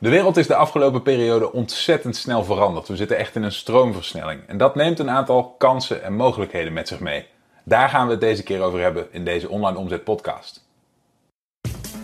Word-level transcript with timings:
De 0.00 0.08
wereld 0.08 0.36
is 0.36 0.46
de 0.46 0.54
afgelopen 0.54 1.02
periode 1.02 1.52
ontzettend 1.52 2.16
snel 2.16 2.44
veranderd. 2.44 2.88
We 2.88 2.96
zitten 2.96 3.16
echt 3.16 3.34
in 3.34 3.42
een 3.42 3.52
stroomversnelling. 3.52 4.40
En 4.46 4.58
dat 4.58 4.74
neemt 4.74 4.98
een 4.98 5.10
aantal 5.10 5.54
kansen 5.58 6.02
en 6.02 6.14
mogelijkheden 6.14 6.72
met 6.72 6.88
zich 6.88 7.00
mee. 7.00 7.26
Daar 7.64 7.88
gaan 7.88 8.06
we 8.06 8.12
het 8.12 8.20
deze 8.20 8.42
keer 8.42 8.60
over 8.60 8.80
hebben 8.80 9.06
in 9.10 9.24
deze 9.24 9.48
online 9.48 9.78
omzet 9.78 10.04
podcast. 10.04 10.64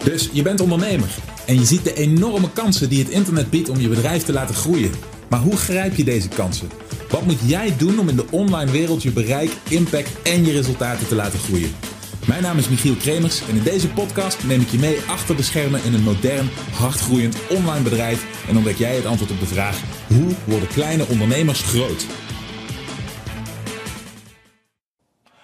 Dus 0.04 0.30
je 0.32 0.42
bent 0.42 0.60
ondernemer 0.60 1.08
en 1.46 1.54
je 1.54 1.64
ziet 1.64 1.84
de 1.84 1.94
enorme 1.94 2.52
kansen 2.52 2.88
die 2.88 3.02
het 3.02 3.12
internet 3.12 3.50
biedt 3.50 3.68
om 3.68 3.80
je 3.80 3.88
bedrijf 3.88 4.22
te 4.24 4.32
laten 4.32 4.54
groeien. 4.54 4.92
Maar 5.28 5.40
hoe 5.40 5.56
grijp 5.56 5.94
je 5.94 6.04
deze 6.04 6.28
kansen? 6.28 6.70
Wat 7.10 7.22
moet 7.22 7.40
jij 7.46 7.76
doen 7.76 7.98
om 7.98 8.08
in 8.08 8.16
de 8.16 8.26
online 8.30 8.70
wereld 8.70 9.02
je 9.02 9.12
bereik, 9.12 9.50
impact 9.68 10.22
en 10.22 10.44
je 10.44 10.52
resultaten 10.52 11.06
te 11.06 11.14
laten 11.14 11.38
groeien? 11.38 11.95
Mijn 12.26 12.42
naam 12.42 12.58
is 12.58 12.68
Michiel 12.68 12.94
Kremers 12.94 13.48
en 13.48 13.56
in 13.56 13.62
deze 13.62 13.92
podcast 13.92 14.44
neem 14.44 14.60
ik 14.60 14.68
je 14.68 14.78
mee 14.78 15.00
achter 15.08 15.36
de 15.36 15.42
schermen 15.42 15.84
in 15.84 15.94
een 15.94 16.02
modern, 16.02 16.48
hardgroeiend 16.72 17.36
online 17.50 17.82
bedrijf 17.82 18.48
en 18.48 18.56
ontdek 18.56 18.76
jij 18.76 18.94
het 18.94 19.06
antwoord 19.06 19.30
op 19.30 19.40
de 19.40 19.46
vraag: 19.46 19.82
hoe 20.08 20.34
worden 20.44 20.68
kleine 20.68 21.06
ondernemers 21.06 21.62
groot? 21.62 22.06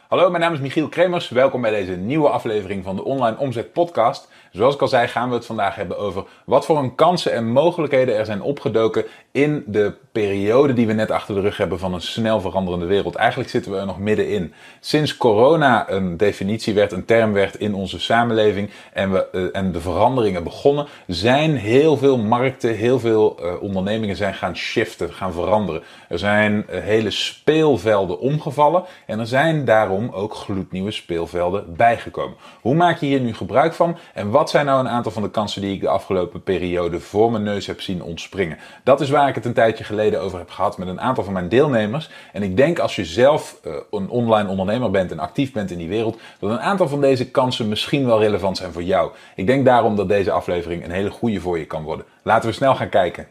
Hallo, 0.09 0.31
mijn 0.31 0.43
naam 0.43 0.53
is 0.53 0.61
Michiel 0.61 0.89
Kremers. 0.89 1.29
Welkom 1.29 1.61
bij 1.61 1.71
deze 1.71 1.97
nieuwe 1.97 2.29
aflevering 2.29 2.85
van 2.85 2.97
de 2.97 3.05
Online 3.05 3.39
Omzet 3.39 3.73
Podcast. 3.73 4.29
Zoals 4.51 4.75
ik 4.75 4.81
al 4.81 4.89
zei, 4.89 5.09
gaan 5.09 5.29
we 5.29 5.35
het 5.35 5.47
vandaag 5.47 5.75
hebben 5.75 5.99
over 5.99 6.25
wat 6.47 6.65
voor 6.65 6.79
een 6.79 6.95
kansen 6.95 7.33
en 7.33 7.53
mogelijkheden 7.53 8.17
er 8.17 8.27
zijn 8.27 8.43
opgedoken 8.43 9.05
in 9.31 9.65
de 9.67 9.95
periode 10.13 10.73
die 10.73 10.87
we 10.87 10.93
net 10.93 11.11
achter 11.11 11.35
de 11.35 11.41
rug 11.41 11.57
hebben 11.57 11.79
van 11.79 11.95
een 11.95 12.01
snel 12.01 12.41
veranderende 12.41 12.87
wereld. 12.87 13.15
Eigenlijk 13.15 13.51
zitten 13.51 13.73
we 13.73 13.79
er 13.79 13.87
nog 13.87 13.99
middenin. 13.99 14.55
Sinds 14.81 15.17
corona 15.17 15.91
een 15.91 16.17
definitie 16.17 16.75
werd, 16.75 16.93
een 16.93 17.05
term 17.05 17.33
werd 17.33 17.55
in 17.55 17.75
onze 17.75 18.01
samenleving 18.01 18.71
en, 18.93 19.13
we, 19.13 19.29
uh, 19.33 19.45
en 19.53 19.73
de 19.73 19.81
veranderingen 19.81 20.45
begonnen, 20.45 20.87
zijn 21.07 21.57
heel 21.57 21.97
veel 21.97 22.19
markten, 22.19 22.77
heel 22.77 22.99
veel 22.99 23.39
uh, 23.41 23.63
ondernemingen 23.63 24.17
zijn 24.17 24.35
gaan 24.35 24.57
shiften, 24.57 25.13
gaan 25.13 25.33
veranderen. 25.33 25.83
Er 26.09 26.19
zijn 26.19 26.67
uh, 26.71 26.81
hele 26.81 27.11
speelvelden 27.11 28.19
omgevallen 28.19 28.85
en 29.07 29.19
er 29.19 29.27
zijn 29.27 29.65
daarom 29.65 30.11
ook 30.11 30.35
gloednieuwe 30.35 30.91
speelvelden 30.91 31.77
bijgekomen. 31.77 32.37
Hoe 32.61 32.75
maak 32.75 33.01
je 33.01 33.07
hier 33.07 33.21
nu 33.21 33.35
gebruik 33.35 33.75
van 33.75 33.97
en 34.15 34.31
wat 34.31 34.51
zijn 34.51 34.67
nou 34.67 34.81
een 34.81 34.89
aantal 34.89 35.13
van 35.13 35.23
de 35.23 35.31
kansen 35.31 35.63
die 35.63 35.75
ik 35.75 35.81
de 35.81 35.89
afgelopen 35.89 36.43
periode 36.43 37.01
voor 37.01 37.31
mijn 37.31 37.43
neus 37.43 37.67
heb 37.67 37.81
zien 37.81 38.03
ontspringen? 38.03 38.59
Dat 38.85 39.01
is 39.01 39.11
waar 39.11 39.29
ik 39.29 39.35
het 39.35 39.45
een 39.45 39.53
tijdje 39.53 39.85
geleden 39.85 40.01
over 40.11 40.39
heb 40.39 40.51
gehad 40.51 40.79
met 40.79 40.89
een 40.89 41.01
aantal 41.01 41.25
van 41.25 41.33
mijn 41.33 41.49
deelnemers. 41.49 42.11
En 42.33 42.43
ik 42.43 42.57
denk 42.57 42.79
als 42.79 42.97
je 42.97 43.05
zelf 43.05 43.61
uh, 43.67 43.75
een 43.91 44.09
online 44.09 44.49
ondernemer 44.49 44.91
bent 44.91 45.11
en 45.11 45.19
actief 45.19 45.53
bent 45.53 45.71
in 45.71 45.79
die 45.79 45.89
wereld, 45.89 46.19
dat 46.39 46.51
een 46.51 46.61
aantal 46.61 46.89
van 46.89 47.01
deze 47.01 47.31
kansen 47.31 47.69
misschien 47.69 48.07
wel 48.07 48.21
relevant 48.21 48.57
zijn 48.57 48.73
voor 48.73 48.83
jou. 48.83 49.13
Ik 49.37 49.47
denk 49.47 49.65
daarom 49.65 49.97
dat 49.97 50.09
deze 50.09 50.31
aflevering 50.31 50.85
een 50.85 50.91
hele 50.91 51.11
goede 51.11 51.41
voor 51.41 51.59
je 51.59 51.67
kan 51.67 51.83
worden. 51.83 52.07
Laten 52.23 52.49
we 52.49 52.55
snel 52.55 52.75
gaan 52.75 52.89
kijken. 52.89 53.27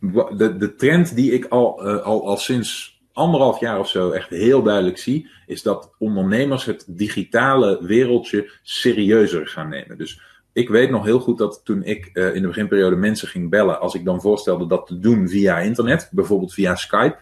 De, 0.00 0.56
de 0.56 0.74
trend 0.74 1.14
die 1.14 1.32
ik 1.32 1.44
al, 1.44 1.86
uh, 1.86 2.02
al, 2.02 2.26
al 2.26 2.36
sinds 2.36 3.00
anderhalf 3.12 3.60
jaar 3.60 3.78
of 3.78 3.88
zo 3.88 4.10
echt 4.10 4.28
heel 4.28 4.62
duidelijk 4.62 4.98
zie, 4.98 5.28
is 5.46 5.62
dat 5.62 5.94
ondernemers 5.98 6.64
het 6.64 6.84
digitale 6.86 7.78
wereldje 7.82 8.50
serieuzer 8.62 9.46
gaan 9.46 9.68
nemen. 9.68 9.98
Dus 9.98 10.20
ik 10.60 10.68
weet 10.68 10.90
nog 10.90 11.04
heel 11.04 11.20
goed 11.20 11.38
dat 11.38 11.60
toen 11.64 11.82
ik 11.82 12.10
uh, 12.12 12.34
in 12.34 12.42
de 12.42 12.48
beginperiode 12.48 12.96
mensen 12.96 13.28
ging 13.28 13.50
bellen, 13.50 13.80
als 13.80 13.94
ik 13.94 14.04
dan 14.04 14.20
voorstelde 14.20 14.66
dat 14.66 14.86
te 14.86 14.98
doen 14.98 15.28
via 15.28 15.58
internet, 15.58 16.08
bijvoorbeeld 16.12 16.54
via 16.54 16.74
Skype, 16.74 17.18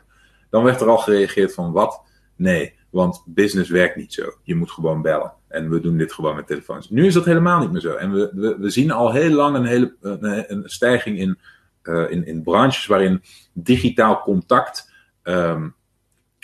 dan 0.51 0.65
werd 0.65 0.81
er 0.81 0.89
al 0.89 0.99
gereageerd 0.99 1.55
van 1.55 1.73
wat? 1.73 2.03
Nee, 2.37 2.75
want 2.91 3.23
business 3.27 3.71
werkt 3.71 3.97
niet 3.97 4.13
zo. 4.13 4.33
Je 4.43 4.55
moet 4.55 4.71
gewoon 4.71 5.03
bellen. 5.03 5.33
En 5.49 5.71
we 5.71 5.81
doen 5.81 5.97
dit 5.97 6.13
gewoon 6.13 6.35
met 6.35 6.47
telefoons. 6.47 6.91
Nu 6.91 7.07
is 7.07 7.15
dat 7.15 7.25
helemaal 7.25 7.61
niet 7.61 7.73
meer 7.73 7.81
zo. 7.81 7.95
En 7.95 8.13
we, 8.13 8.57
we, 8.59 8.71
zien 8.71 8.91
al 8.91 9.13
heel 9.13 9.31
lang 9.31 9.57
een, 9.57 9.65
hele, 9.65 9.97
een, 10.01 10.63
stijging 10.65 11.19
in, 11.19 11.39
uh, 11.83 12.11
in, 12.11 12.27
in 12.27 12.43
branches 12.43 12.87
waarin 12.87 13.23
digitaal 13.53 14.23
contact 14.23 14.93
um, 15.23 15.75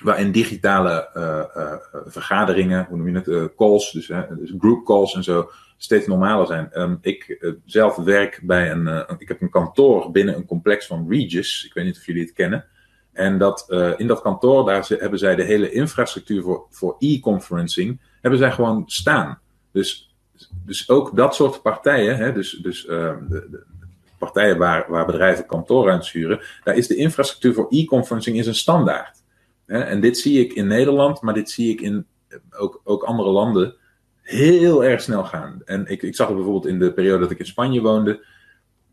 waarin 0.02 0.32
digitale 0.32 1.10
uh, 1.16 2.02
vergaderingen, 2.06 2.86
hoe 2.88 2.96
noem 2.96 3.08
je 3.08 3.14
het, 3.14 3.54
calls, 3.56 3.92
dus, 3.92 4.06
dus 4.38 4.54
group 4.58 4.84
calls 4.84 5.14
en 5.14 5.22
zo, 5.22 5.50
steeds 5.76 6.06
normaler 6.06 6.46
zijn. 6.46 6.80
Um, 6.80 6.98
ik 7.00 7.46
zelf 7.64 7.96
werk 7.96 8.40
bij 8.42 8.70
een, 8.70 9.04
ik 9.18 9.28
heb 9.28 9.40
een 9.40 9.50
kantoor 9.50 10.10
binnen 10.10 10.36
een 10.36 10.46
complex 10.46 10.86
van 10.86 11.06
Regis, 11.08 11.64
ik 11.66 11.74
weet 11.74 11.84
niet 11.84 11.96
of 11.96 12.06
jullie 12.06 12.22
het 12.22 12.32
kennen. 12.32 12.64
En 13.12 13.38
dat, 13.38 13.66
in 13.96 14.06
dat 14.06 14.22
kantoor, 14.22 14.66
daar 14.66 14.86
hebben 14.88 15.18
zij 15.18 15.36
de 15.36 15.42
hele 15.42 15.70
infrastructuur 15.70 16.42
voor, 16.42 16.66
voor 16.70 16.96
e-conferencing, 16.98 18.00
hebben 18.20 18.38
zij 18.38 18.52
gewoon 18.52 18.82
staan. 18.86 19.38
Dus, 19.72 20.14
dus 20.64 20.88
ook 20.88 21.16
dat 21.16 21.34
soort 21.34 21.62
partijen, 21.62 22.16
hè, 22.16 22.32
dus, 22.32 22.50
dus 22.50 22.82
de, 22.82 23.46
de 23.50 23.62
partijen 24.18 24.58
waar, 24.58 24.84
waar 24.88 25.06
bedrijven 25.06 25.46
kantoor 25.46 25.90
aan 25.90 26.04
sturen, 26.04 26.40
daar 26.64 26.76
is 26.76 26.86
de 26.86 26.96
infrastructuur 26.96 27.54
voor 27.54 27.66
e-conferencing 27.68 28.38
is 28.38 28.46
een 28.46 28.54
standaard. 28.54 29.22
En 29.66 30.00
dit 30.00 30.18
zie 30.18 30.44
ik 30.44 30.52
in 30.52 30.66
Nederland, 30.66 31.20
maar 31.20 31.34
dit 31.34 31.50
zie 31.50 31.72
ik 31.72 31.80
in 31.80 32.06
ook, 32.50 32.80
ook 32.84 33.02
andere 33.02 33.30
landen 33.30 33.74
heel 34.24 34.84
erg 34.84 35.00
snel 35.00 35.24
gaan. 35.24 35.62
En 35.64 35.86
ik, 35.86 36.02
ik 36.02 36.14
zag 36.14 36.26
het 36.26 36.36
bijvoorbeeld 36.36 36.66
in 36.66 36.78
de 36.78 36.92
periode 36.92 37.18
dat 37.18 37.30
ik 37.30 37.38
in 37.38 37.46
Spanje 37.46 37.80
woonde, 37.80 38.24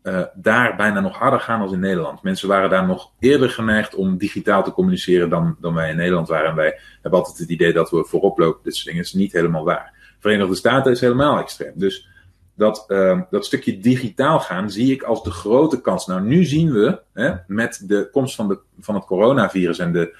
uh, 0.02 0.22
daar 0.34 0.76
bijna 0.76 1.00
nog 1.00 1.18
harder 1.18 1.40
gaan 1.40 1.60
als 1.60 1.72
in 1.72 1.80
Nederland. 1.80 2.22
Mensen 2.22 2.48
waren 2.48 2.70
daar 2.70 2.86
nog 2.86 3.12
eerder 3.18 3.50
geneigd 3.50 3.94
om 3.94 4.18
digitaal 4.18 4.64
te 4.64 4.72
communiceren 4.72 5.30
dan, 5.30 5.56
dan 5.60 5.74
wij 5.74 5.90
in 5.90 5.96
Nederland 5.96 6.28
waren. 6.28 6.50
En 6.50 6.56
wij 6.56 6.78
hebben 7.00 7.20
altijd 7.20 7.38
het 7.38 7.48
idee 7.48 7.72
dat 7.72 7.90
we 7.90 8.04
voorop 8.04 8.38
lopen. 8.38 8.60
Dit 8.62 8.74
soort 8.74 8.86
dingen 8.86 9.02
is 9.02 9.12
niet 9.12 9.32
helemaal 9.32 9.64
waar. 9.64 10.16
Verenigde 10.18 10.54
Staten 10.54 10.92
is 10.92 11.00
helemaal 11.00 11.38
extreem. 11.38 11.72
Dus 11.74 12.08
dat, 12.54 12.84
uh, 12.88 13.20
dat 13.30 13.44
stukje 13.44 13.78
digitaal 13.78 14.40
gaan 14.40 14.70
zie 14.70 14.92
ik 14.92 15.02
als 15.02 15.22
de 15.22 15.30
grote 15.30 15.80
kans. 15.80 16.06
Nou, 16.06 16.22
nu 16.22 16.44
zien 16.44 16.72
we 16.72 17.00
hè, 17.12 17.32
met 17.46 17.82
de 17.86 18.08
komst 18.12 18.34
van, 18.34 18.48
de, 18.48 18.58
van 18.80 18.94
het 18.94 19.04
coronavirus 19.04 19.78
en 19.78 19.92
de 19.92 20.16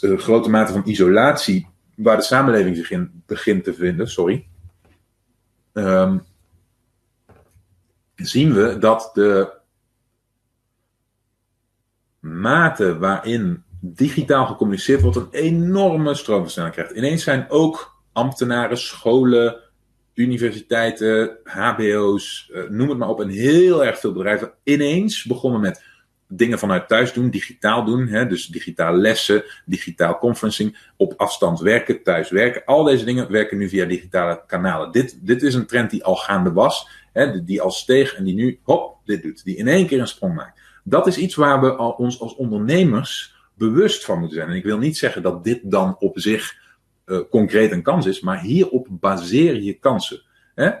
uh, 0.00 0.18
grote 0.18 0.50
mate 0.50 0.72
van 0.72 0.82
isolatie 0.84 1.68
waar 1.98 2.16
de 2.16 2.22
samenleving 2.22 2.76
zich 2.76 2.90
in 2.90 3.22
begint 3.26 3.64
te 3.64 3.74
vinden, 3.74 4.08
sorry, 4.08 4.46
um, 5.72 6.22
zien 8.14 8.52
we 8.54 8.78
dat 8.78 9.10
de 9.14 9.52
mate 12.20 12.98
waarin 12.98 13.62
digitaal 13.80 14.46
gecommuniceerd 14.46 15.00
wordt 15.00 15.16
een 15.16 15.28
enorme 15.30 16.14
stroomversnelling 16.14 16.74
krijgt. 16.74 16.92
Ineens 16.92 17.22
zijn 17.22 17.46
ook 17.50 18.02
ambtenaren, 18.12 18.78
scholen, 18.78 19.60
universiteiten, 20.14 21.38
HBO's, 21.44 22.50
uh, 22.52 22.68
noem 22.68 22.88
het 22.88 22.98
maar 22.98 23.08
op, 23.08 23.20
en 23.20 23.28
heel 23.28 23.84
erg 23.84 23.98
veel 23.98 24.12
bedrijven 24.12 24.52
ineens 24.62 25.24
begonnen 25.24 25.60
met 25.60 25.84
dingen 26.28 26.58
vanuit 26.58 26.88
thuis 26.88 27.12
doen, 27.12 27.30
digitaal 27.30 27.84
doen. 27.84 28.06
Hè, 28.06 28.26
dus 28.26 28.46
digitaal 28.46 28.94
lessen, 28.94 29.44
digitaal 29.64 30.18
conferencing, 30.18 30.78
op 30.96 31.14
afstand 31.16 31.60
werken, 31.60 32.02
thuis 32.02 32.30
werken. 32.30 32.64
Al 32.64 32.84
deze 32.84 33.04
dingen 33.04 33.30
werken 33.30 33.58
nu 33.58 33.68
via 33.68 33.84
digitale 33.84 34.42
kanalen. 34.46 34.92
Dit, 34.92 35.26
dit 35.26 35.42
is 35.42 35.54
een 35.54 35.66
trend 35.66 35.90
die 35.90 36.04
al 36.04 36.16
gaande 36.16 36.52
was, 36.52 36.88
hè, 37.12 37.44
die 37.44 37.60
al 37.60 37.70
steeg 37.70 38.14
en 38.14 38.24
die 38.24 38.34
nu, 38.34 38.60
hop, 38.62 38.96
dit 39.04 39.22
doet. 39.22 39.44
Die 39.44 39.56
in 39.56 39.68
één 39.68 39.86
keer 39.86 40.00
een 40.00 40.08
sprong 40.08 40.34
maakt. 40.34 40.60
Dat 40.84 41.06
is 41.06 41.18
iets 41.18 41.34
waar 41.34 41.60
we 41.60 41.72
al, 41.72 41.90
ons 41.90 42.20
als 42.20 42.34
ondernemers 42.34 43.36
bewust 43.54 44.04
van 44.04 44.18
moeten 44.18 44.36
zijn. 44.36 44.48
En 44.48 44.56
ik 44.56 44.64
wil 44.64 44.78
niet 44.78 44.98
zeggen 44.98 45.22
dat 45.22 45.44
dit 45.44 45.60
dan 45.62 45.96
op 45.98 46.18
zich 46.18 46.56
uh, 47.06 47.18
concreet 47.30 47.72
een 47.72 47.82
kans 47.82 48.06
is, 48.06 48.20
maar 48.20 48.40
hierop 48.40 48.86
baseer 48.90 49.60
je 49.60 49.72
kansen. 49.72 50.22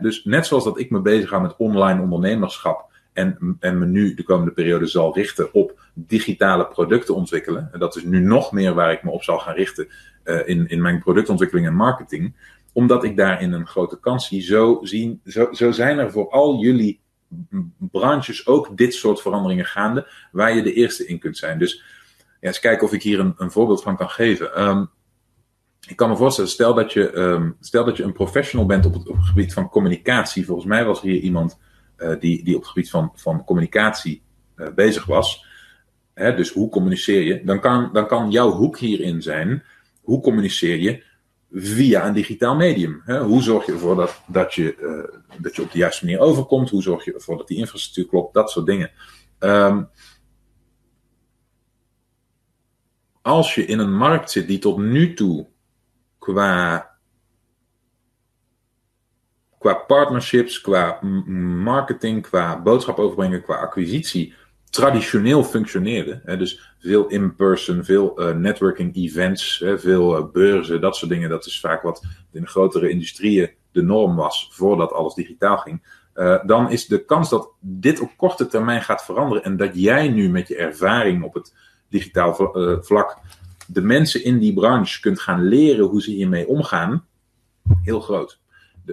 Dus 0.00 0.24
net 0.24 0.46
zoals 0.46 0.64
dat 0.64 0.78
ik 0.78 0.90
me 0.90 1.00
bezig 1.00 1.28
ga 1.28 1.38
met 1.38 1.56
online 1.56 2.02
ondernemerschap 2.02 2.87
en, 3.18 3.56
en 3.60 3.78
me 3.78 3.86
nu 3.86 4.14
de 4.14 4.22
komende 4.22 4.52
periode 4.52 4.86
zal 4.86 5.14
richten 5.14 5.54
op 5.54 5.80
digitale 5.94 6.66
producten 6.66 7.14
ontwikkelen. 7.14 7.68
En 7.72 7.78
dat 7.78 7.96
is 7.96 8.04
nu 8.04 8.20
nog 8.20 8.52
meer 8.52 8.74
waar 8.74 8.92
ik 8.92 9.02
me 9.02 9.10
op 9.10 9.22
zal 9.22 9.38
gaan 9.38 9.54
richten 9.54 9.88
uh, 10.24 10.48
in, 10.48 10.68
in 10.68 10.82
mijn 10.82 10.98
productontwikkeling 10.98 11.66
en 11.66 11.74
marketing. 11.74 12.34
Omdat 12.72 13.04
ik 13.04 13.16
daarin 13.16 13.52
een 13.52 13.66
grote 13.66 14.00
kans 14.00 14.28
zie. 14.28 14.42
Zo, 14.42 14.78
zien, 14.82 15.20
zo, 15.26 15.48
zo 15.52 15.70
zijn 15.70 15.98
er 15.98 16.10
voor 16.10 16.30
al 16.30 16.58
jullie 16.58 17.00
branches 17.78 18.46
ook 18.46 18.76
dit 18.76 18.94
soort 18.94 19.20
veranderingen 19.20 19.64
gaande, 19.64 20.08
waar 20.32 20.54
je 20.54 20.62
de 20.62 20.72
eerste 20.72 21.06
in 21.06 21.18
kunt 21.18 21.36
zijn. 21.36 21.58
Dus 21.58 21.82
ja, 22.40 22.48
eens 22.48 22.60
kijken 22.60 22.86
of 22.86 22.92
ik 22.92 23.02
hier 23.02 23.20
een, 23.20 23.34
een 23.36 23.50
voorbeeld 23.50 23.82
van 23.82 23.96
kan 23.96 24.10
geven. 24.10 24.62
Um, 24.62 24.90
ik 25.88 25.96
kan 25.96 26.08
me 26.08 26.16
voorstellen, 26.16 26.50
stel 26.50 26.74
dat, 26.74 26.92
je, 26.92 27.16
um, 27.16 27.56
stel 27.60 27.84
dat 27.84 27.96
je 27.96 28.02
een 28.02 28.12
professional 28.12 28.66
bent 28.66 28.86
op 28.86 28.94
het, 28.94 29.08
op 29.08 29.16
het 29.16 29.26
gebied 29.26 29.52
van 29.52 29.68
communicatie. 29.68 30.46
Volgens 30.46 30.66
mij 30.66 30.84
was 30.84 31.00
er 31.00 31.08
hier 31.08 31.20
iemand 31.20 31.58
die, 32.20 32.44
die 32.44 32.54
op 32.54 32.60
het 32.60 32.70
gebied 32.70 32.90
van, 32.90 33.12
van 33.14 33.44
communicatie 33.44 34.22
uh, 34.56 34.68
bezig 34.74 35.04
was. 35.04 35.44
Hè, 36.14 36.34
dus 36.34 36.50
hoe 36.50 36.70
communiceer 36.70 37.22
je? 37.22 37.44
Dan 37.44 37.60
kan, 37.60 37.90
dan 37.92 38.06
kan 38.06 38.30
jouw 38.30 38.50
hoek 38.50 38.78
hierin 38.78 39.22
zijn. 39.22 39.62
Hoe 40.02 40.20
communiceer 40.20 40.76
je 40.78 41.02
via 41.52 42.06
een 42.06 42.14
digitaal 42.14 42.56
medium? 42.56 43.02
Hè? 43.04 43.22
Hoe 43.22 43.42
zorg 43.42 43.66
je 43.66 43.72
ervoor 43.72 43.96
dat, 43.96 44.22
dat, 44.26 44.54
je, 44.54 44.76
uh, 44.80 45.40
dat 45.40 45.56
je 45.56 45.62
op 45.62 45.72
de 45.72 45.78
juiste 45.78 46.04
manier 46.04 46.20
overkomt? 46.20 46.70
Hoe 46.70 46.82
zorg 46.82 47.04
je 47.04 47.14
ervoor 47.14 47.36
dat 47.36 47.48
die 47.48 47.58
infrastructuur 47.58 48.06
klopt? 48.06 48.34
Dat 48.34 48.50
soort 48.50 48.66
dingen. 48.66 48.90
Um, 49.38 49.88
als 53.22 53.54
je 53.54 53.64
in 53.64 53.78
een 53.78 53.96
markt 53.96 54.30
zit 54.30 54.46
die 54.46 54.58
tot 54.58 54.78
nu 54.78 55.14
toe 55.14 55.46
qua 56.18 56.90
qua 59.58 59.74
partnerships, 59.74 60.60
qua 60.60 60.98
marketing, 61.62 62.22
qua 62.22 62.62
boodschap 62.62 62.98
overbrengen, 62.98 63.42
qua 63.42 63.54
acquisitie 63.54 64.34
traditioneel 64.70 65.44
functioneerde. 65.44 66.20
Hè, 66.24 66.36
dus 66.36 66.74
veel 66.78 67.06
in-person, 67.06 67.84
veel 67.84 68.20
uh, 68.20 68.36
networking 68.36 68.96
events, 68.96 69.58
hè, 69.58 69.78
veel 69.78 70.18
uh, 70.18 70.24
beurzen, 70.32 70.80
dat 70.80 70.96
soort 70.96 71.10
dingen. 71.10 71.28
Dat 71.28 71.46
is 71.46 71.60
vaak 71.60 71.82
wat 71.82 72.02
in 72.32 72.40
de 72.40 72.46
grotere 72.46 72.90
industrieën 72.90 73.50
de 73.72 73.82
norm 73.82 74.16
was 74.16 74.50
voordat 74.52 74.92
alles 74.92 75.14
digitaal 75.14 75.56
ging. 75.56 75.96
Uh, 76.14 76.44
dan 76.46 76.70
is 76.70 76.86
de 76.86 77.04
kans 77.04 77.28
dat 77.28 77.50
dit 77.60 78.00
op 78.00 78.10
korte 78.16 78.46
termijn 78.46 78.82
gaat 78.82 79.04
veranderen 79.04 79.44
en 79.44 79.56
dat 79.56 79.70
jij 79.72 80.08
nu 80.08 80.30
met 80.30 80.48
je 80.48 80.56
ervaring 80.56 81.22
op 81.22 81.34
het 81.34 81.54
digitaal 81.88 82.34
vlak 82.82 83.18
de 83.66 83.82
mensen 83.82 84.24
in 84.24 84.38
die 84.38 84.54
branche 84.54 85.00
kunt 85.00 85.20
gaan 85.20 85.42
leren 85.42 85.84
hoe 85.84 86.02
ze 86.02 86.10
hiermee 86.10 86.48
omgaan, 86.48 87.04
heel 87.82 88.00
groot. 88.00 88.40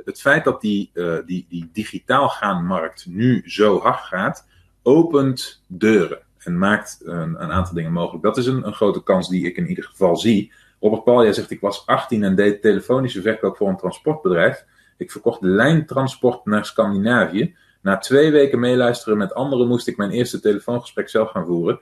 Het 0.06 0.22
feit 0.22 0.44
dat 0.44 0.62
die, 0.62 0.92
die, 1.26 1.46
die 1.50 1.70
digitaal 1.74 2.30
gaan 2.30 2.66
markt 2.66 3.06
nu 3.08 3.44
zo 3.46 3.80
hard 3.80 4.00
gaat, 4.00 4.48
opent 4.84 5.62
deuren 5.68 6.20
en 6.46 6.58
maakt 6.58 7.02
een, 7.04 7.42
een, 7.42 7.52
aantal 7.52 7.74
dingen 7.74 7.92
mogelijk. 7.92 8.24
Dat 8.24 8.38
is 8.38 8.46
een, 8.46 8.68
een, 8.68 8.74
grote 8.74 9.04
kans 9.04 9.30
die 9.30 9.46
ik 9.46 9.58
in 9.58 9.68
ieder 9.68 9.84
geval 9.84 10.18
zie. 10.18 10.54
Robert 10.80 11.04
Paul, 11.04 11.34
zegt 11.34 11.52
ik 11.52 11.60
was 11.60 11.86
18 11.86 12.24
en 12.24 12.36
deed 12.36 12.62
telefonische 12.62 13.22
verkoop 13.22 13.58
voor 13.58 13.70
een 13.70 13.78
transportbedrijf. 13.78 14.66
Ik 14.98 15.12
verkocht 15.12 15.42
lijntransport 15.42 16.46
naar 16.46 16.66
Scandinavië. 16.66 17.56
Na 17.82 17.98
twee 17.98 18.32
weken 18.32 18.60
meeluisteren 18.60 19.18
met 19.18 19.34
anderen 19.34 19.68
moest 19.68 19.88
ik 19.88 19.98
mijn 19.98 20.12
eerste 20.12 20.40
telefoongesprek 20.40 21.10
zelf 21.10 21.32
gaan 21.32 21.46
voeren. 21.46 21.80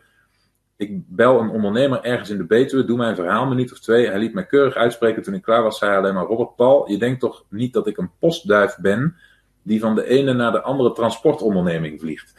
Ik 0.83 1.01
bel 1.07 1.39
een 1.39 1.49
ondernemer 1.49 2.01
ergens 2.01 2.29
in 2.29 2.37
de 2.37 2.45
Betuwe, 2.45 2.85
doe 2.85 2.97
mijn 2.97 3.15
verhaal, 3.15 3.43
een 3.43 3.49
minuut 3.49 3.71
of 3.71 3.79
twee. 3.79 4.07
Hij 4.07 4.19
liet 4.19 4.33
mij 4.33 4.45
keurig 4.45 4.75
uitspreken 4.75 5.23
toen 5.23 5.33
ik 5.33 5.41
klaar 5.41 5.63
was. 5.63 5.77
Zei 5.77 5.91
hij 5.91 5.99
alleen 5.99 6.13
maar: 6.13 6.25
Robert 6.25 6.55
Paul, 6.55 6.91
je 6.91 6.97
denkt 6.97 7.19
toch 7.19 7.45
niet 7.49 7.73
dat 7.73 7.87
ik 7.87 7.97
een 7.97 8.11
postduif 8.19 8.77
ben 8.77 9.15
die 9.61 9.79
van 9.79 9.95
de 9.95 10.05
ene 10.05 10.33
naar 10.33 10.51
de 10.51 10.61
andere 10.61 10.91
transportonderneming 10.91 11.99
vliegt? 11.99 12.33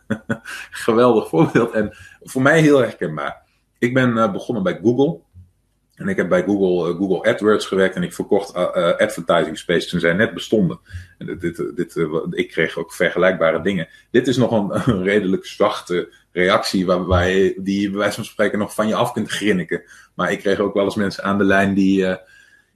Geweldig 0.84 1.28
voorbeeld. 1.28 1.70
En 1.70 1.96
voor 2.20 2.42
mij 2.42 2.60
heel 2.60 2.78
herkenbaar. 2.78 3.42
Ik 3.78 3.94
ben 3.94 4.16
uh, 4.16 4.32
begonnen 4.32 4.62
bij 4.62 4.78
Google. 4.82 5.20
En 5.94 6.08
ik 6.08 6.16
heb 6.16 6.28
bij 6.28 6.42
Google, 6.42 6.90
uh, 6.90 6.96
Google 6.96 7.30
AdWords 7.30 7.66
gewerkt 7.66 7.96
en 7.96 8.02
ik 8.02 8.12
verkocht 8.12 8.56
uh, 8.56 8.62
advertising 8.96 9.58
space 9.58 9.88
toen 9.88 10.00
zij 10.00 10.12
net 10.12 10.34
bestonden. 10.34 10.80
En 11.18 11.26
dit, 11.26 11.40
dit, 11.40 11.76
dit 11.76 12.06
ik 12.30 12.48
kreeg 12.48 12.76
ook 12.76 12.92
vergelijkbare 12.92 13.62
dingen. 13.62 13.88
Dit 14.10 14.28
is 14.28 14.36
nog 14.36 14.50
een, 14.50 14.70
een 14.94 15.02
redelijk 15.02 15.46
zachte 15.46 16.12
reactie 16.32 16.86
waarbij 16.86 17.58
die 17.58 17.90
bij 17.90 17.98
wijze 17.98 18.14
van 18.14 18.24
spreken 18.24 18.58
nog 18.58 18.74
van 18.74 18.88
je 18.88 18.94
af 18.94 19.12
kunt 19.12 19.30
grinniken. 19.30 19.82
Maar 20.14 20.32
ik 20.32 20.38
kreeg 20.38 20.58
ook 20.58 20.74
wel 20.74 20.84
eens 20.84 20.94
mensen 20.94 21.24
aan 21.24 21.38
de 21.38 21.44
lijn 21.44 21.74
die, 21.74 22.16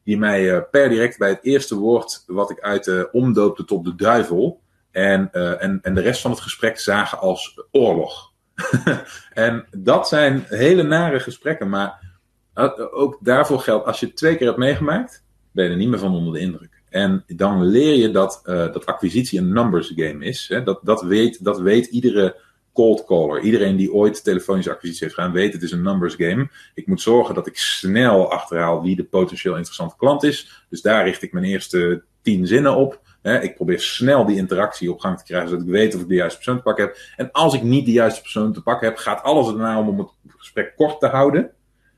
die 0.05 0.19
mij 0.19 0.63
per 0.63 0.89
direct 0.89 1.19
bij 1.19 1.29
het 1.29 1.43
eerste 1.43 1.77
woord 1.77 2.25
wat 2.27 2.51
ik 2.51 2.61
uit 2.61 3.11
omdoopte 3.13 3.65
tot 3.65 3.85
de 3.85 3.95
duivel 3.95 4.61
en, 4.97 5.29
uh, 5.33 5.63
en, 5.63 5.79
en 5.83 5.95
de 5.95 6.01
rest 6.01 6.21
van 6.21 6.31
het 6.31 6.41
gesprek 6.41 6.79
zagen 6.79 7.19
als 7.19 7.61
oorlog. 7.71 8.33
en 9.33 9.67
dat 9.71 10.09
zijn 10.09 10.45
hele 10.49 10.83
nare 10.83 11.21
gesprekken, 11.21 11.69
maar 11.69 12.19
ook 12.93 13.19
daarvoor 13.21 13.61
geldt, 13.61 13.87
als 13.87 14.01
je 14.01 14.07
het 14.07 14.17
twee 14.17 14.37
keer 14.37 14.47
hebt 14.47 14.59
meegemaakt, 14.59 15.25
ben 15.53 15.65
je 15.65 15.71
er 15.71 15.77
niet 15.77 15.89
meer 15.89 15.99
van 15.99 16.15
onder 16.15 16.33
de 16.33 16.41
indruk. 16.41 16.83
En 16.89 17.25
dan 17.27 17.65
leer 17.65 17.95
je 17.95 18.11
dat, 18.11 18.41
dat 18.45 18.87
acquisitie 18.87 19.39
een 19.39 19.53
numbers 19.53 19.93
game 19.97 20.25
is. 20.25 20.49
Hè? 20.49 20.63
Dat, 20.63 20.81
dat, 20.83 21.03
weet, 21.03 21.45
dat 21.45 21.61
weet 21.61 21.87
iedere 21.87 22.37
cold 22.77 23.05
caller. 23.05 23.41
Iedereen 23.41 23.77
die 23.77 23.93
ooit 23.93 24.25
telefonische 24.25 24.71
acquisitie 24.71 25.05
heeft 25.05 25.19
gedaan, 25.19 25.33
weet 25.33 25.53
het 25.53 25.63
is 25.63 25.73
een 25.73 25.83
numbers 25.83 26.15
game. 26.15 26.49
Ik 26.75 26.87
moet 26.87 27.01
zorgen 27.01 27.35
dat 27.35 27.47
ik 27.47 27.57
snel 27.57 28.31
achterhaal 28.31 28.83
wie 28.83 28.97
de 28.97 29.05
potentieel 29.05 29.55
interessante 29.55 29.97
klant 29.97 30.23
is. 30.23 30.65
Dus 30.71 30.83
daar 30.83 31.05
richt 31.05 31.23
ik 31.23 31.33
mijn 31.33 31.45
eerste 31.45 32.03
tien 32.23 32.47
zinnen 32.47 32.77
op 32.77 33.01
ik 33.35 33.55
probeer 33.55 33.81
snel 33.81 34.27
die 34.27 34.37
interactie 34.37 34.93
op 34.93 35.01
gang 35.01 35.19
te 35.19 35.25
krijgen, 35.25 35.49
zodat 35.49 35.65
ik 35.65 35.71
weet 35.73 35.95
of 35.95 36.01
ik 36.01 36.09
de 36.09 36.15
juiste 36.15 36.37
persoon 36.37 36.57
te 36.57 36.63
pakken 36.63 36.85
heb. 36.85 36.97
En 37.17 37.31
als 37.33 37.55
ik 37.55 37.63
niet 37.63 37.87
de 37.87 37.93
juiste 37.93 38.21
persoon 38.21 38.53
te 38.53 38.63
pakken 38.63 38.89
heb, 38.89 38.97
gaat 38.97 39.23
alles 39.23 39.49
ernaar 39.49 39.79
om 39.79 39.89
om 39.89 39.99
het 39.99 40.11
gesprek 40.37 40.77
kort 40.77 41.01
te 41.01 41.07
houden. 41.07 41.51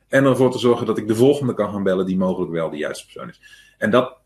En 0.08 0.24
ervoor 0.24 0.50
te 0.50 0.58
zorgen 0.58 0.86
dat 0.86 0.98
ik 0.98 1.08
de 1.08 1.14
volgende 1.14 1.54
kan 1.54 1.72
gaan 1.72 1.82
bellen 1.82 2.06
die 2.06 2.16
mogelijk 2.16 2.52
wel 2.52 2.70
de 2.70 2.76
juiste 2.76 3.04
persoon 3.04 3.28
is. 3.28 3.40
En 3.78 3.90
dat, 3.90 4.16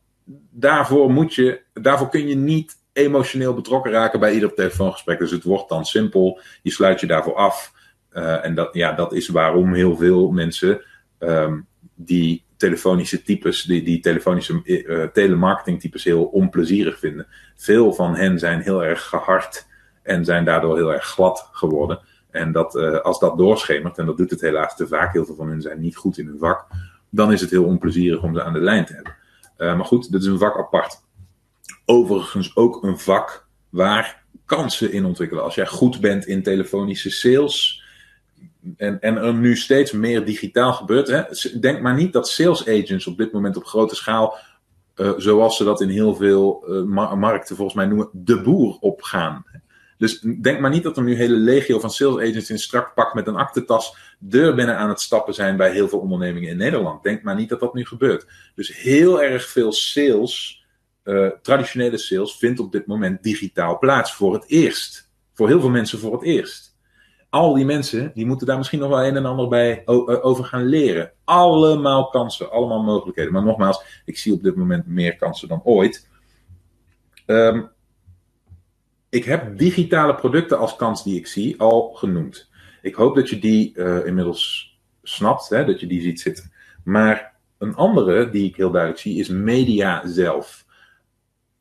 daarvoor, 0.50 1.10
moet 1.10 1.34
je, 1.34 1.62
daarvoor 1.72 2.08
kun 2.08 2.28
je 2.28 2.36
niet 2.36 2.76
emotioneel 2.92 3.54
betrokken 3.54 3.92
raken 3.92 4.20
bij 4.20 4.34
ieder 4.34 4.54
telefoongesprek. 4.54 5.18
Dus 5.18 5.30
het 5.30 5.44
wordt 5.44 5.68
dan 5.68 5.84
simpel. 5.84 6.40
Je 6.62 6.70
sluit 6.70 7.00
je 7.00 7.06
daarvoor 7.06 7.34
af. 7.34 7.72
Uh, 8.12 8.44
en 8.44 8.54
dat, 8.54 8.74
ja, 8.74 8.92
dat 8.92 9.12
is 9.12 9.28
waarom 9.28 9.74
heel 9.74 9.96
veel 9.96 10.30
mensen 10.30 10.82
um, 11.18 11.66
die 11.94 12.44
telefonische 12.56 13.22
types, 13.22 13.62
die, 13.62 13.82
die 13.82 14.00
telefonische 14.00 14.60
uh, 14.64 15.04
telemarketing 15.04 15.80
types 15.80 16.04
heel 16.04 16.24
onplezierig 16.24 16.98
vinden. 16.98 17.26
Veel 17.56 17.92
van 17.92 18.16
hen 18.16 18.38
zijn 18.38 18.60
heel 18.60 18.84
erg 18.84 19.02
gehard 19.02 19.66
en 20.02 20.24
zijn 20.24 20.44
daardoor 20.44 20.76
heel 20.76 20.92
erg 20.92 21.04
glad 21.04 21.48
geworden. 21.52 22.00
En 22.30 22.52
dat, 22.52 22.74
uh, 22.74 23.00
als 23.00 23.18
dat 23.18 23.38
doorschemert, 23.38 23.98
en 23.98 24.06
dat 24.06 24.16
doet 24.16 24.30
het 24.30 24.40
helaas 24.40 24.76
te 24.76 24.86
vaak, 24.86 25.12
heel 25.12 25.24
veel 25.24 25.34
van 25.34 25.48
hen 25.48 25.62
zijn 25.62 25.80
niet 25.80 25.96
goed 25.96 26.18
in 26.18 26.26
hun 26.26 26.38
vak, 26.38 26.66
dan 27.10 27.32
is 27.32 27.40
het 27.40 27.50
heel 27.50 27.64
onplezierig 27.64 28.22
om 28.22 28.34
ze 28.34 28.42
aan 28.42 28.52
de 28.52 28.60
lijn 28.60 28.84
te 28.84 28.94
hebben. 28.94 29.16
Maar 29.56 29.84
goed, 29.84 30.12
dit 30.12 30.20
is 30.20 30.26
een 30.26 30.38
vak 30.38 30.58
apart. 30.58 31.02
Overigens 31.84 32.56
ook 32.56 32.82
een 32.82 32.98
vak 32.98 33.46
waar 33.68 34.24
kansen 34.46 34.92
in 34.92 35.04
ontwikkelen. 35.04 35.44
Als 35.44 35.54
jij 35.54 35.66
goed 35.66 36.00
bent 36.00 36.26
in 36.26 36.42
telefonische 36.42 37.10
sales, 37.10 37.82
en, 38.76 39.00
en 39.00 39.16
er 39.16 39.34
nu 39.34 39.56
steeds 39.56 39.92
meer 39.92 40.24
digitaal 40.24 40.72
gebeurt. 40.72 41.08
Hè? 41.08 41.22
Denk 41.60 41.80
maar 41.80 41.94
niet 41.94 42.12
dat 42.12 42.28
sales 42.28 42.68
agents 42.68 43.06
op 43.06 43.16
dit 43.16 43.32
moment 43.32 43.56
op 43.56 43.64
grote 43.64 43.94
schaal, 43.94 44.38
uh, 44.96 45.12
zoals 45.16 45.56
ze 45.56 45.64
dat 45.64 45.80
in 45.80 45.88
heel 45.88 46.14
veel 46.14 46.64
uh, 46.68 47.14
markten 47.14 47.56
volgens 47.56 47.76
mij 47.76 47.86
noemen, 47.86 48.08
de 48.12 48.42
boer 48.42 48.76
opgaan. 48.80 49.44
Dus 49.98 50.20
denk 50.40 50.60
maar 50.60 50.70
niet 50.70 50.82
dat 50.82 50.96
er 50.96 51.02
nu 51.02 51.14
hele 51.14 51.36
legio 51.36 51.78
van 51.78 51.90
sales 51.90 52.28
agents 52.28 52.50
in 52.50 52.58
strak 52.58 52.94
pak 52.94 53.14
met 53.14 53.26
een 53.26 53.36
aktentas 53.36 53.96
deur 54.18 54.54
binnen 54.54 54.76
aan 54.76 54.88
het 54.88 55.00
stappen 55.00 55.34
zijn 55.34 55.56
bij 55.56 55.72
heel 55.72 55.88
veel 55.88 55.98
ondernemingen 55.98 56.48
in 56.48 56.56
Nederland. 56.56 57.02
Denk 57.02 57.22
maar 57.22 57.34
niet 57.34 57.48
dat 57.48 57.60
dat 57.60 57.74
nu 57.74 57.84
gebeurt. 57.84 58.26
Dus 58.54 58.76
heel 58.76 59.22
erg 59.22 59.48
veel 59.48 59.72
sales, 59.72 60.61
uh, 61.04 61.30
traditionele 61.42 61.98
sales, 61.98 62.36
vindt 62.36 62.60
op 62.60 62.72
dit 62.72 62.86
moment 62.86 63.22
digitaal 63.22 63.78
plaats 63.78 64.14
voor 64.14 64.34
het 64.34 64.44
eerst. 64.46 65.10
Voor 65.34 65.48
heel 65.48 65.60
veel 65.60 65.70
mensen 65.70 65.98
voor 65.98 66.12
het 66.12 66.22
eerst 66.22 66.72
al 67.32 67.54
die 67.54 67.64
mensen, 67.64 68.10
die 68.14 68.26
moeten 68.26 68.46
daar 68.46 68.56
misschien 68.56 68.78
nog 68.78 68.88
wel 68.88 69.04
een 69.04 69.16
en 69.16 69.26
ander 69.26 69.48
bij 69.48 69.82
eh, 69.84 70.24
over 70.24 70.44
gaan 70.44 70.64
leren. 70.64 71.12
Allemaal 71.24 72.08
kansen, 72.08 72.50
allemaal 72.50 72.82
mogelijkheden. 72.82 73.32
Maar 73.32 73.42
nogmaals, 73.42 74.02
ik 74.04 74.18
zie 74.18 74.32
op 74.32 74.42
dit 74.42 74.56
moment 74.56 74.86
meer 74.86 75.16
kansen 75.16 75.48
dan 75.48 75.60
ooit. 75.64 76.08
Um, 77.26 77.70
ik 79.08 79.24
heb 79.24 79.58
digitale 79.58 80.14
producten 80.14 80.58
als 80.58 80.76
kans 80.76 81.04
die 81.04 81.16
ik 81.16 81.26
zie 81.26 81.60
al 81.60 81.92
genoemd. 81.92 82.50
Ik 82.82 82.94
hoop 82.94 83.14
dat 83.14 83.30
je 83.30 83.38
die 83.38 83.72
uh, 83.74 84.06
inmiddels 84.06 84.76
snapt, 85.02 85.48
hè, 85.48 85.64
dat 85.64 85.80
je 85.80 85.86
die 85.86 86.02
ziet 86.02 86.20
zitten. 86.20 86.52
Maar 86.84 87.34
een 87.58 87.74
andere 87.74 88.30
die 88.30 88.48
ik 88.48 88.56
heel 88.56 88.70
duidelijk 88.70 89.00
zie 89.00 89.18
is 89.18 89.28
media 89.28 90.06
zelf. 90.06 90.61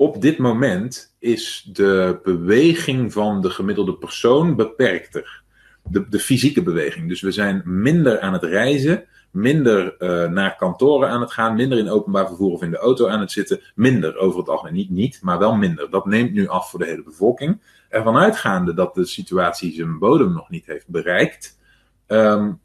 Op 0.01 0.21
dit 0.21 0.37
moment 0.37 1.15
is 1.19 1.69
de 1.73 2.19
beweging 2.23 3.13
van 3.13 3.41
de 3.41 3.49
gemiddelde 3.49 3.93
persoon 3.93 4.55
beperkter 4.55 5.43
de, 5.83 6.09
de 6.09 6.19
fysieke 6.19 6.63
beweging. 6.63 7.07
Dus 7.07 7.21
we 7.21 7.31
zijn 7.31 7.61
minder 7.65 8.19
aan 8.19 8.33
het 8.33 8.43
reizen, 8.43 9.05
minder 9.31 9.95
uh, 9.99 10.31
naar 10.31 10.55
kantoren 10.55 11.09
aan 11.09 11.21
het 11.21 11.31
gaan, 11.31 11.55
minder 11.55 11.77
in 11.77 11.89
openbaar 11.89 12.27
vervoer 12.27 12.51
of 12.51 12.61
in 12.61 12.71
de 12.71 12.77
auto 12.77 13.07
aan 13.07 13.19
het 13.19 13.31
zitten. 13.31 13.61
Minder 13.75 14.17
over 14.17 14.39
het 14.39 14.49
algemeen. 14.49 14.73
Niet 14.73 14.89
niet, 14.89 15.19
maar 15.21 15.39
wel 15.39 15.55
minder. 15.55 15.89
Dat 15.89 16.05
neemt 16.05 16.33
nu 16.33 16.47
af 16.47 16.69
voor 16.69 16.79
de 16.79 16.85
hele 16.85 17.03
bevolking. 17.03 17.61
Ervan 17.89 18.17
uitgaande 18.17 18.73
dat 18.73 18.95
de 18.95 19.05
situatie 19.05 19.73
zijn 19.73 19.99
bodem 19.99 20.33
nog 20.33 20.49
niet 20.49 20.65
heeft 20.65 20.87
bereikt. 20.87 21.59
Um, 22.07 22.59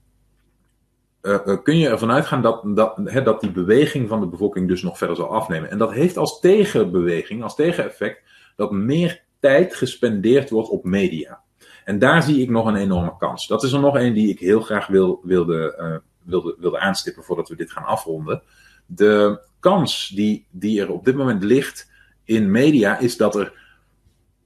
uh, 1.22 1.62
kun 1.62 1.78
je 1.78 1.88
ervan 1.88 2.10
uitgaan 2.10 2.42
dat, 2.42 2.62
dat, 2.64 3.00
dat 3.24 3.40
die 3.40 3.50
beweging 3.50 4.08
van 4.08 4.20
de 4.20 4.26
bevolking 4.26 4.68
dus 4.68 4.82
nog 4.82 4.98
verder 4.98 5.16
zal 5.16 5.34
afnemen. 5.34 5.70
En 5.70 5.78
dat 5.78 5.92
heeft 5.92 6.16
als 6.16 6.40
tegenbeweging, 6.40 7.42
als 7.42 7.54
tegeneffect, 7.54 8.22
dat 8.56 8.72
meer 8.72 9.22
tijd 9.40 9.74
gespendeerd 9.74 10.50
wordt 10.50 10.68
op 10.68 10.84
media. 10.84 11.40
En 11.84 11.98
daar 11.98 12.22
zie 12.22 12.42
ik 12.42 12.50
nog 12.50 12.66
een 12.66 12.76
enorme 12.76 13.16
kans. 13.18 13.46
Dat 13.46 13.62
is 13.62 13.72
er 13.72 13.80
nog 13.80 13.94
een 13.94 14.12
die 14.12 14.28
ik 14.28 14.38
heel 14.38 14.60
graag 14.60 14.86
wil, 14.86 15.20
wilde, 15.22 15.76
uh, 15.80 15.96
wilde, 16.22 16.56
wilde 16.58 16.78
aanstippen 16.78 17.22
voordat 17.22 17.48
we 17.48 17.56
dit 17.56 17.72
gaan 17.72 17.84
afronden. 17.84 18.42
De 18.86 19.40
kans 19.60 20.08
die, 20.08 20.46
die 20.50 20.80
er 20.80 20.92
op 20.92 21.04
dit 21.04 21.16
moment 21.16 21.42
ligt 21.42 21.90
in 22.24 22.50
media 22.50 22.98
is 22.98 23.16
dat, 23.16 23.36
er, 23.36 23.52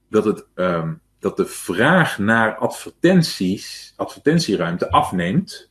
dat, 0.09 0.25
het, 0.25 0.47
um, 0.55 1.01
dat 1.19 1.37
de 1.37 1.47
vraag 1.47 2.19
naar 2.19 2.57
advertenties, 2.57 3.93
advertentieruimte 3.97 4.91
afneemt. 4.91 5.70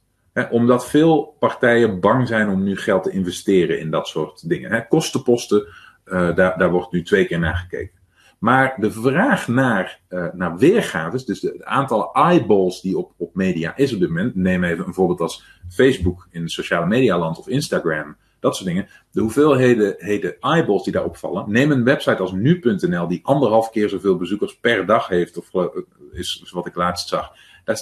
Omdat 0.52 0.90
veel 0.90 1.36
partijen 1.40 2.00
bang 2.00 2.28
zijn 2.28 2.50
om 2.50 2.64
nu 2.64 2.78
geld 2.78 3.04
te 3.04 3.12
investeren 3.12 3.80
in 3.80 3.92
dat 3.92 4.08
soort 4.08 4.50
dingen. 4.50 4.88
Kostenposten, 4.88 5.68
uh, 6.06 6.36
daar, 6.36 6.58
daar 6.58 6.72
wordt 6.72 6.92
nu 6.92 7.04
twee 7.04 7.26
keer 7.26 7.40
naar 7.40 7.56
gekeken. 7.56 7.98
Maar 8.40 8.76
de 8.78 8.92
vraag 8.92 9.48
naar, 9.48 10.00
uh, 10.10 10.26
naar 10.34 10.58
weergaves, 10.58 11.26
dus 11.26 11.40
de, 11.40 11.66
aantal 11.66 12.14
eyeballs 12.14 12.82
die 12.82 12.98
op, 12.98 13.12
op 13.18 13.36
media 13.36 13.78
is 13.78 13.94
op 13.94 14.00
dit 14.00 14.10
moment. 14.10 14.36
Neem 14.36 14.64
even 14.64 14.88
een 14.88 14.94
voorbeeld 14.94 15.22
als 15.22 15.44
Facebook 15.70 16.28
in 16.32 16.42
het 16.42 16.52
sociale 16.52 16.86
medialand 16.86 17.40
of 17.40 17.48
Instagram 17.48 18.16
dat 18.40 18.56
soort 18.56 18.68
dingen. 18.68 18.88
De 19.12 19.22
hoeveelheden 19.22 19.96
heden 19.98 20.40
eyeballs 20.40 20.84
die 20.84 20.94
daarop 20.94 21.18
vallen. 21.18 21.52
Neem 21.52 21.72
een 21.72 21.84
website 21.84 22.22
als 22.22 22.32
nu.nl 22.32 23.08
die 23.08 23.20
anderhalf 23.24 23.70
keer 23.70 23.90
zoveel 23.90 24.18
bezoekers 24.18 24.60
per 24.60 24.86
dag 24.86 25.08
heeft, 25.08 25.38
of 25.38 25.72
is, 26.12 26.42
is 26.44 26.52
wat 26.52 26.66
ik 26.66 26.76
laatst 26.76 27.08
zag. 27.08 27.34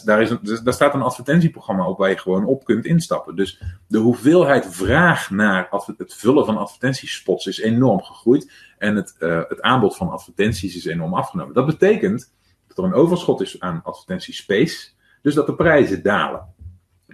Daar, 0.05 0.21
is 0.21 0.61
daar 0.63 0.73
staat 0.73 0.93
een 0.93 1.01
advertentieprogramma 1.01 1.87
op 1.87 1.97
waar 1.97 2.09
je 2.09 2.17
gewoon 2.17 2.45
op 2.45 2.65
kunt 2.65 2.85
instappen. 2.85 3.35
Dus 3.35 3.61
de 3.87 3.97
hoeveelheid 3.97 4.67
vraag 4.69 5.29
naar 5.29 5.67
het 5.97 6.13
vullen 6.13 6.45
van 6.45 6.57
advertentiespots 6.57 7.45
is 7.45 7.59
enorm 7.59 8.01
gegroeid. 8.01 8.51
En 8.77 8.95
het, 8.95 9.15
uh, 9.19 9.41
het 9.47 9.61
aanbod 9.61 9.95
van 9.95 10.09
advertenties 10.09 10.75
is 10.75 10.85
enorm 10.85 11.13
afgenomen. 11.13 11.53
Dat 11.53 11.65
betekent 11.65 12.33
dat 12.67 12.77
er 12.77 12.83
een 12.83 12.93
overschot 12.93 13.41
is 13.41 13.59
aan 13.59 13.81
advertentiespace. 13.83 14.89
Dus 15.21 15.33
dat 15.33 15.45
de 15.45 15.55
prijzen 15.55 16.03
dalen. 16.03 16.53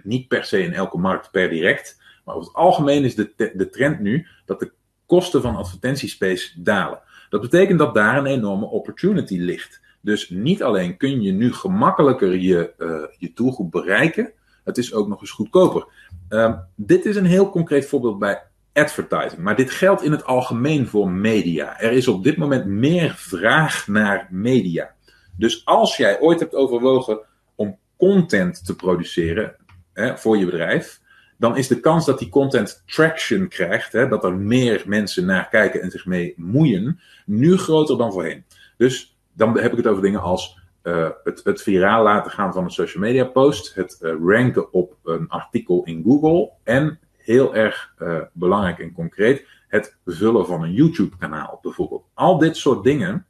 Niet 0.02 0.28
per 0.28 0.44
se 0.44 0.62
in 0.62 0.72
elke 0.72 0.98
markt 0.98 1.30
per 1.30 1.48
direct. 1.48 2.02
Maar 2.24 2.34
over 2.34 2.48
het 2.48 2.56
algemeen 2.56 3.04
is 3.04 3.14
de, 3.14 3.52
de 3.54 3.70
trend 3.70 4.00
nu 4.00 4.26
dat 4.44 4.60
de 4.60 4.72
kosten 5.06 5.42
van 5.42 5.56
advertentiespace 5.56 6.62
dalen. 6.62 7.00
Dat 7.28 7.40
betekent 7.40 7.78
dat 7.78 7.94
daar 7.94 8.18
een 8.18 8.26
enorme 8.26 8.66
opportunity 8.66 9.38
ligt. 9.38 9.82
Dus 10.04 10.30
niet 10.30 10.62
alleen 10.62 10.96
kun 10.96 11.22
je 11.22 11.32
nu 11.32 11.52
gemakkelijker 11.52 12.36
je, 12.36 12.72
uh, 12.78 13.02
je 13.18 13.30
doelgroep 13.34 13.70
bereiken, 13.70 14.32
het 14.64 14.78
is 14.78 14.94
ook 14.94 15.08
nog 15.08 15.20
eens 15.20 15.30
goedkoper. 15.30 15.86
Uh, 16.28 16.58
dit 16.74 17.04
is 17.04 17.16
een 17.16 17.24
heel 17.24 17.50
concreet 17.50 17.86
voorbeeld 17.86 18.18
bij 18.18 18.42
advertising, 18.72 19.42
maar 19.42 19.56
dit 19.56 19.70
geldt 19.70 20.02
in 20.02 20.10
het 20.10 20.24
algemeen 20.24 20.86
voor 20.86 21.10
media. 21.10 21.80
Er 21.80 21.92
is 21.92 22.08
op 22.08 22.24
dit 22.24 22.36
moment 22.36 22.66
meer 22.66 23.14
vraag 23.16 23.86
naar 23.86 24.28
media. 24.30 24.94
Dus 25.36 25.64
als 25.64 25.96
jij 25.96 26.20
ooit 26.20 26.40
hebt 26.40 26.54
overwogen 26.54 27.20
om 27.54 27.78
content 27.96 28.66
te 28.66 28.76
produceren 28.76 29.56
hè, 29.92 30.18
voor 30.18 30.36
je 30.36 30.44
bedrijf, 30.44 31.00
dan 31.38 31.56
is 31.56 31.68
de 31.68 31.80
kans 31.80 32.06
dat 32.06 32.18
die 32.18 32.28
content 32.28 32.82
traction 32.86 33.48
krijgt, 33.48 33.92
hè, 33.92 34.08
dat 34.08 34.24
er 34.24 34.34
meer 34.34 34.82
mensen 34.86 35.26
naar 35.26 35.48
kijken 35.48 35.82
en 35.82 35.90
zich 35.90 36.06
mee 36.06 36.34
moeien, 36.36 37.00
nu 37.26 37.56
groter 37.56 37.98
dan 37.98 38.12
voorheen. 38.12 38.44
Dus 38.76 39.13
dan 39.34 39.58
heb 39.58 39.70
ik 39.70 39.76
het 39.76 39.86
over 39.86 40.02
dingen 40.02 40.20
als 40.20 40.58
uh, 40.82 41.08
het, 41.24 41.40
het 41.44 41.62
viraal 41.62 42.02
laten 42.02 42.30
gaan 42.30 42.52
van 42.52 42.64
een 42.64 42.70
social 42.70 43.02
media 43.02 43.24
post, 43.24 43.74
het 43.74 43.98
uh, 44.00 44.14
ranken 44.26 44.72
op 44.72 44.96
een 45.04 45.28
artikel 45.28 45.84
in 45.84 46.02
Google 46.02 46.50
en 46.62 46.98
heel 47.16 47.54
erg 47.54 47.94
uh, 47.98 48.20
belangrijk 48.32 48.78
en 48.78 48.92
concreet, 48.92 49.46
het 49.68 49.96
vullen 50.06 50.46
van 50.46 50.62
een 50.62 50.72
YouTube-kanaal 50.72 51.58
bijvoorbeeld. 51.62 52.04
Al 52.14 52.38
dit 52.38 52.56
soort 52.56 52.84
dingen 52.84 53.26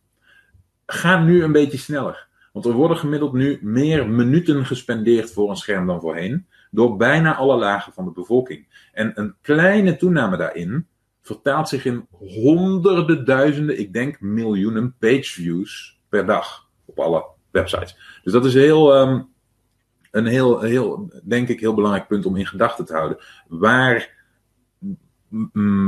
gaan 0.86 1.24
nu 1.24 1.42
een 1.42 1.52
beetje 1.52 1.78
sneller. 1.78 2.26
Want 2.52 2.66
er 2.66 2.72
worden 2.72 2.96
gemiddeld 2.96 3.32
nu 3.32 3.58
meer 3.62 4.08
minuten 4.08 4.66
gespendeerd 4.66 5.32
voor 5.32 5.50
een 5.50 5.56
scherm 5.56 5.86
dan 5.86 6.00
voorheen, 6.00 6.46
door 6.70 6.96
bijna 6.96 7.36
alle 7.36 7.56
lagen 7.56 7.92
van 7.92 8.04
de 8.04 8.10
bevolking. 8.10 8.88
En 8.92 9.12
een 9.14 9.34
kleine 9.40 9.96
toename 9.96 10.36
daarin 10.36 10.86
vertaalt 11.22 11.68
zich 11.68 11.84
in 11.84 12.06
honderden 12.18 13.24
duizenden, 13.24 13.78
ik 13.78 13.92
denk 13.92 14.20
miljoenen 14.20 14.94
pageviews 14.98 15.93
per 16.14 16.26
dag 16.26 16.68
op 16.84 16.98
alle 16.98 17.24
websites. 17.50 17.96
Dus 18.22 18.32
dat 18.32 18.44
is 18.44 18.54
heel, 18.54 18.96
um, 18.96 19.28
een 20.10 20.26
heel, 20.26 20.60
heel, 20.60 21.10
denk 21.22 21.48
ik, 21.48 21.60
heel 21.60 21.74
belangrijk 21.74 22.06
punt 22.06 22.26
om 22.26 22.36
in 22.36 22.46
gedachten 22.46 22.84
te 22.84 22.92
houden. 22.92 23.18
Waar, 23.48 24.10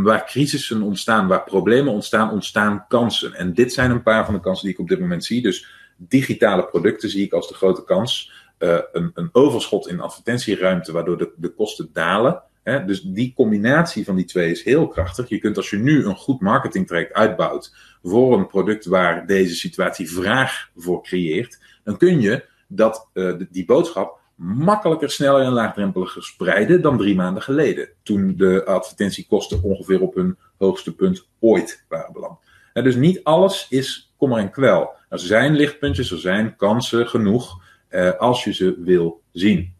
waar 0.02 0.26
crisissen 0.26 0.82
ontstaan, 0.82 1.28
waar 1.28 1.44
problemen 1.44 1.92
ontstaan, 1.92 2.30
ontstaan 2.30 2.84
kansen. 2.88 3.34
En 3.34 3.54
dit 3.54 3.72
zijn 3.72 3.90
een 3.90 4.02
paar 4.02 4.24
van 4.24 4.34
de 4.34 4.40
kansen 4.40 4.64
die 4.64 4.74
ik 4.74 4.80
op 4.80 4.88
dit 4.88 5.00
moment 5.00 5.24
zie. 5.24 5.42
Dus 5.42 5.66
digitale 5.96 6.66
producten 6.66 7.08
zie 7.10 7.24
ik 7.24 7.32
als 7.32 7.48
de 7.48 7.54
grote 7.54 7.84
kans. 7.84 8.32
Uh, 8.58 8.78
een, 8.92 9.10
een 9.14 9.28
overschot 9.32 9.88
in 9.88 10.00
advertentieruimte, 10.00 10.92
waardoor 10.92 11.18
de, 11.18 11.32
de 11.36 11.54
kosten 11.54 11.90
dalen. 11.92 12.42
Hè? 12.66 12.84
Dus 12.84 13.00
die 13.00 13.32
combinatie 13.36 14.04
van 14.04 14.16
die 14.16 14.24
twee 14.24 14.50
is 14.50 14.62
heel 14.62 14.88
krachtig. 14.88 15.28
Je 15.28 15.38
kunt 15.38 15.56
als 15.56 15.70
je 15.70 15.76
nu 15.76 16.04
een 16.04 16.16
goed 16.16 16.40
marketingtraject 16.40 17.12
uitbouwt 17.12 17.74
voor 18.02 18.38
een 18.38 18.46
product 18.46 18.84
waar 18.84 19.26
deze 19.26 19.54
situatie 19.54 20.10
vraag 20.10 20.70
voor 20.76 21.02
creëert, 21.02 21.60
dan 21.84 21.96
kun 21.96 22.20
je 22.20 22.44
dat, 22.66 23.08
uh, 23.12 23.34
die 23.50 23.64
boodschap 23.64 24.18
makkelijker, 24.34 25.10
sneller 25.10 25.42
en 25.42 25.52
laagdrempeliger 25.52 26.22
spreiden 26.22 26.82
dan 26.82 26.98
drie 26.98 27.14
maanden 27.14 27.42
geleden. 27.42 27.88
Toen 28.02 28.34
de 28.36 28.64
advertentiekosten 28.64 29.62
ongeveer 29.62 30.00
op 30.00 30.14
hun 30.14 30.36
hoogste 30.58 30.94
punt 30.94 31.28
ooit 31.38 31.84
waren 31.88 32.12
beland. 32.12 32.38
Dus 32.72 32.94
niet 32.94 33.24
alles 33.24 33.66
is 33.70 34.14
kommer 34.16 34.38
en 34.38 34.50
kwel. 34.50 34.90
Er 35.08 35.18
zijn 35.18 35.56
lichtpuntjes, 35.56 36.10
er 36.10 36.18
zijn 36.18 36.56
kansen 36.56 37.08
genoeg 37.08 37.62
uh, 37.90 38.12
als 38.12 38.44
je 38.44 38.52
ze 38.52 38.76
wil 38.78 39.22
zien. 39.32 39.74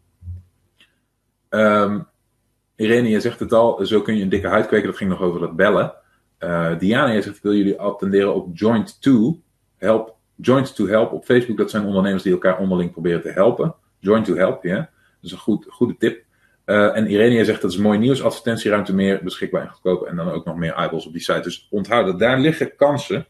Um, 1.49 2.07
Irene, 2.77 3.09
je 3.09 3.19
zegt 3.19 3.39
het 3.39 3.53
al, 3.53 3.85
zo 3.85 4.01
kun 4.01 4.15
je 4.15 4.23
een 4.23 4.29
dikke 4.29 4.47
huid 4.47 4.67
kweken. 4.67 4.87
Dat 4.87 4.97
ging 4.97 5.09
nog 5.09 5.21
over 5.21 5.41
het 5.41 5.55
bellen. 5.55 5.93
Uh, 6.39 6.79
Diana, 6.79 7.11
je 7.11 7.21
zegt, 7.21 7.41
wil 7.41 7.53
jullie 7.53 7.79
attenderen 7.79 8.35
op 8.35 8.57
Joint 8.57 9.01
2. 9.01 9.43
Help, 9.77 10.15
Joint 10.35 10.75
to 10.75 10.87
Help 10.87 11.11
op 11.11 11.25
Facebook. 11.25 11.57
Dat 11.57 11.69
zijn 11.69 11.85
ondernemers 11.85 12.23
die 12.23 12.31
elkaar 12.31 12.59
onderling 12.59 12.91
proberen 12.91 13.21
te 13.21 13.29
helpen. 13.29 13.75
Joint 13.99 14.25
to 14.25 14.35
Help, 14.35 14.63
ja. 14.63 14.75
Dat 14.75 14.87
is 15.21 15.31
een 15.31 15.37
goed, 15.37 15.65
goede 15.69 15.95
tip. 15.97 16.23
Uh, 16.65 16.97
en 16.97 17.07
Irene 17.07 17.45
zegt, 17.45 17.61
dat 17.61 17.71
is 17.71 17.77
mooi 17.77 17.99
nieuws. 17.99 18.23
Advertentieruimte 18.23 18.93
meer 18.93 19.19
beschikbaar 19.23 19.61
en 19.61 19.69
goedkoop. 19.69 20.05
En 20.05 20.15
dan 20.15 20.29
ook 20.29 20.45
nog 20.45 20.55
meer 20.55 20.73
eyeballs 20.73 21.05
op 21.05 21.13
die 21.13 21.21
site. 21.21 21.41
Dus 21.41 21.67
onthoud 21.69 22.19
daar 22.19 22.39
liggen 22.39 22.75
kansen. 22.75 23.27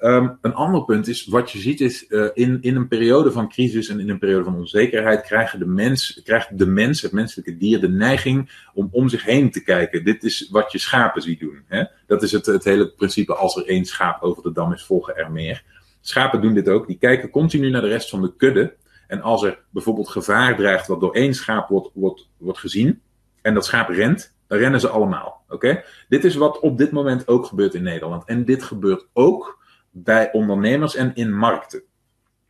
Um, 0.00 0.38
een 0.40 0.54
ander 0.54 0.84
punt 0.84 1.08
is, 1.08 1.26
wat 1.26 1.50
je 1.50 1.58
ziet 1.58 1.80
is, 1.80 2.04
uh, 2.08 2.28
in, 2.34 2.58
in 2.60 2.76
een 2.76 2.88
periode 2.88 3.32
van 3.32 3.48
crisis 3.48 3.88
en 3.88 4.00
in 4.00 4.08
een 4.08 4.18
periode 4.18 4.44
van 4.44 4.56
onzekerheid 4.56 5.22
krijgen 5.22 5.58
de 5.58 5.66
mens, 5.66 6.20
krijgt 6.24 6.58
de 6.58 6.66
mens, 6.66 7.02
het 7.02 7.12
menselijke 7.12 7.56
dier, 7.56 7.80
de 7.80 7.88
neiging 7.88 8.50
om 8.74 8.88
om 8.90 9.08
zich 9.08 9.24
heen 9.24 9.50
te 9.50 9.62
kijken. 9.62 10.04
Dit 10.04 10.24
is 10.24 10.48
wat 10.50 10.72
je 10.72 10.78
schapen 10.78 11.22
ziet 11.22 11.40
doen. 11.40 11.62
Hè? 11.66 11.84
Dat 12.06 12.22
is 12.22 12.32
het, 12.32 12.46
het 12.46 12.64
hele 12.64 12.88
principe, 12.88 13.34
als 13.34 13.56
er 13.56 13.66
één 13.66 13.84
schaap 13.84 14.22
over 14.22 14.42
de 14.42 14.52
dam 14.52 14.72
is, 14.72 14.84
volgen 14.84 15.16
er 15.16 15.30
meer. 15.30 15.64
Schapen 16.00 16.40
doen 16.40 16.54
dit 16.54 16.68
ook, 16.68 16.86
die 16.86 16.98
kijken 16.98 17.30
continu 17.30 17.70
naar 17.70 17.82
de 17.82 17.88
rest 17.88 18.10
van 18.10 18.22
de 18.22 18.36
kudde. 18.36 18.74
En 19.06 19.22
als 19.22 19.42
er 19.42 19.58
bijvoorbeeld 19.70 20.08
gevaar 20.08 20.56
dreigt 20.56 20.86
wat 20.86 21.00
door 21.00 21.14
één 21.14 21.34
schaap 21.34 21.68
wordt, 21.68 21.90
wordt, 21.94 22.28
wordt 22.36 22.58
gezien, 22.58 23.00
en 23.42 23.54
dat 23.54 23.64
schaap 23.64 23.88
rent, 23.88 24.34
dan 24.46 24.58
rennen 24.58 24.80
ze 24.80 24.88
allemaal. 24.88 25.44
Oké? 25.48 25.82
Dit 26.08 26.24
is 26.24 26.34
wat 26.34 26.60
op 26.60 26.78
dit 26.78 26.90
moment 26.90 27.28
ook 27.28 27.46
gebeurt 27.46 27.74
in 27.74 27.82
Nederland. 27.82 28.24
En 28.24 28.44
dit 28.44 28.62
gebeurt 28.62 29.06
ook 29.12 29.57
bij 30.02 30.32
ondernemers 30.32 30.94
en 30.94 31.14
in 31.14 31.34
markten. 31.34 31.82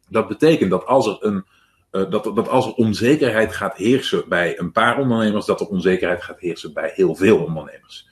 Dat 0.09 0.29
betekent 0.29 0.71
dat 0.71 0.87
als 0.87 1.07
er, 1.07 1.17
een, 1.21 1.45
uh, 1.93 2.11
dat, 2.11 2.25
dat 2.25 2.49
als 2.49 2.67
er 2.67 2.73
onzekerheid 2.73 3.53
gaat 3.53 3.77
heersen 3.77 4.29
bij 4.29 4.59
een 4.59 4.73
paar 4.73 4.99
ondernemers, 4.99 5.47
dat 5.47 5.61
er 5.61 5.67
onzekerheid 5.67 6.23
gaat 6.23 6.41
heersen 6.41 6.73
bij 6.73 6.93
heel 6.95 7.15
veel 7.15 7.45
ondernemers. 7.45 8.09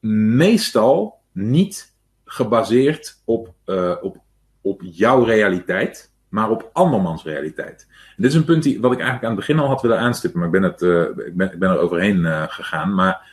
Meestal 0.00 1.20
niet 1.32 1.94
gebaseerd 2.24 3.22
op, 3.24 3.54
uh, 3.66 3.96
op, 4.00 4.16
op 4.60 4.80
jouw 4.84 5.24
realiteit, 5.24 6.12
maar 6.28 6.50
op 6.50 6.70
andermans 6.72 7.24
realiteit. 7.24 7.88
Dit 8.16 8.30
is 8.30 8.34
een 8.34 8.44
punt 8.44 8.62
die, 8.62 8.80
wat 8.80 8.92
ik 8.92 8.98
eigenlijk 8.98 9.28
aan 9.28 9.36
het 9.36 9.46
begin 9.46 9.58
al 9.58 9.68
had 9.68 9.82
willen 9.82 9.98
aanstippen, 9.98 10.38
maar 10.38 10.48
ik 10.48 10.60
ben, 10.60 10.70
het, 10.70 10.82
uh, 10.82 11.26
ik 11.26 11.36
ben, 11.36 11.52
ik 11.52 11.58
ben 11.58 11.70
er 11.70 11.78
overheen 11.78 12.50
gegaan. 12.50 12.94
Maar 12.94 13.30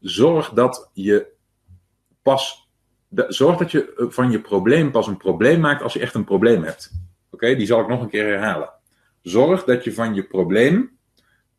zorg 0.00 0.50
dat 0.50 0.90
je 0.92 1.26
pas 2.22 2.61
zorg 3.14 3.58
dat 3.58 3.70
je 3.70 3.94
eh, 3.94 4.06
van 4.08 4.30
je 4.30 4.40
probleem 4.40 4.90
pas 4.90 5.06
een 5.06 5.16
probleem 5.16 5.60
maakt 5.60 5.82
als 5.82 5.92
je 5.92 6.00
echt 6.00 6.14
een 6.14 6.24
probleem 6.24 6.62
hebt. 6.62 6.90
Oké, 7.30 7.54
die 7.54 7.66
zal 7.66 7.80
ik 7.80 7.88
nog 7.88 8.00
een 8.00 8.08
keer 8.08 8.26
herhalen. 8.26 8.72
Zorg 9.22 9.64
dat 9.64 9.84
je 9.84 9.94
van 9.94 10.14
je 10.14 10.22
probleem 10.22 10.90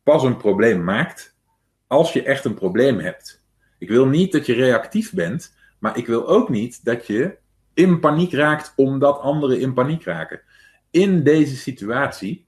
pas 0.02 0.22
een 0.22 0.36
probleem 0.36 0.84
maakt 0.84 1.36
als 1.86 2.12
je 2.12 2.22
echt 2.22 2.44
een 2.44 2.54
probleem 2.54 2.98
hebt. 2.98 3.42
Ik 3.78 3.88
wil 3.88 4.06
niet 4.06 4.32
dat 4.32 4.46
je 4.46 4.54
reactief 4.54 5.12
bent, 5.12 5.54
maar 5.78 5.98
ik 5.98 6.06
wil 6.06 6.28
ook 6.28 6.48
niet 6.48 6.84
dat 6.84 7.06
je 7.06 7.36
in 7.74 8.00
paniek 8.00 8.32
raakt 8.32 8.72
omdat 8.76 9.20
anderen 9.20 9.60
in 9.60 9.74
paniek 9.74 10.04
raken. 10.04 10.40
In 10.90 11.22
deze 11.22 11.56
situatie 11.56 12.46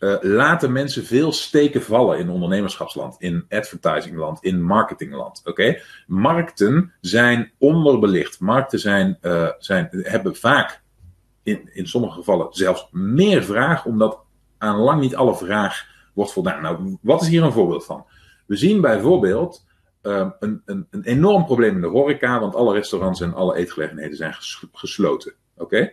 uh, 0.00 0.16
laten 0.20 0.72
mensen 0.72 1.04
veel 1.04 1.32
steken 1.32 1.82
vallen 1.82 2.18
in 2.18 2.30
ondernemerschapsland, 2.30 3.16
in 3.18 3.44
advertisingland, 3.48 4.42
in 4.42 4.62
marketingland. 4.62 5.40
Oké? 5.44 5.80
Markten 6.06 6.92
zijn 7.00 7.52
onderbelicht. 7.58 8.40
Markten 8.40 8.78
zijn, 8.78 9.18
uh, 9.22 9.48
zijn, 9.58 9.88
hebben 9.92 10.36
vaak, 10.36 10.82
in, 11.42 11.70
in 11.72 11.86
sommige 11.88 12.14
gevallen, 12.14 12.46
zelfs 12.50 12.88
meer 12.90 13.44
vraag, 13.44 13.84
omdat 13.84 14.18
aan 14.58 14.76
lang 14.76 15.00
niet 15.00 15.16
alle 15.16 15.36
vraag 15.36 15.86
wordt 16.14 16.32
voldaan. 16.32 16.62
Nou, 16.62 16.96
wat 17.00 17.22
is 17.22 17.28
hier 17.28 17.42
een 17.42 17.52
voorbeeld 17.52 17.84
van? 17.84 18.06
We 18.46 18.56
zien 18.56 18.80
bijvoorbeeld 18.80 19.66
uh, 20.02 20.30
een, 20.38 20.62
een, 20.64 20.86
een 20.90 21.04
enorm 21.04 21.44
probleem 21.44 21.74
in 21.74 21.80
de 21.80 21.86
horeca, 21.86 22.40
want 22.40 22.54
alle 22.54 22.74
restaurants 22.74 23.20
en 23.20 23.34
alle 23.34 23.56
eetgelegenheden 23.56 24.16
zijn 24.16 24.34
ges 24.34 24.64
gesloten. 24.72 25.34
Oké? 25.56 25.92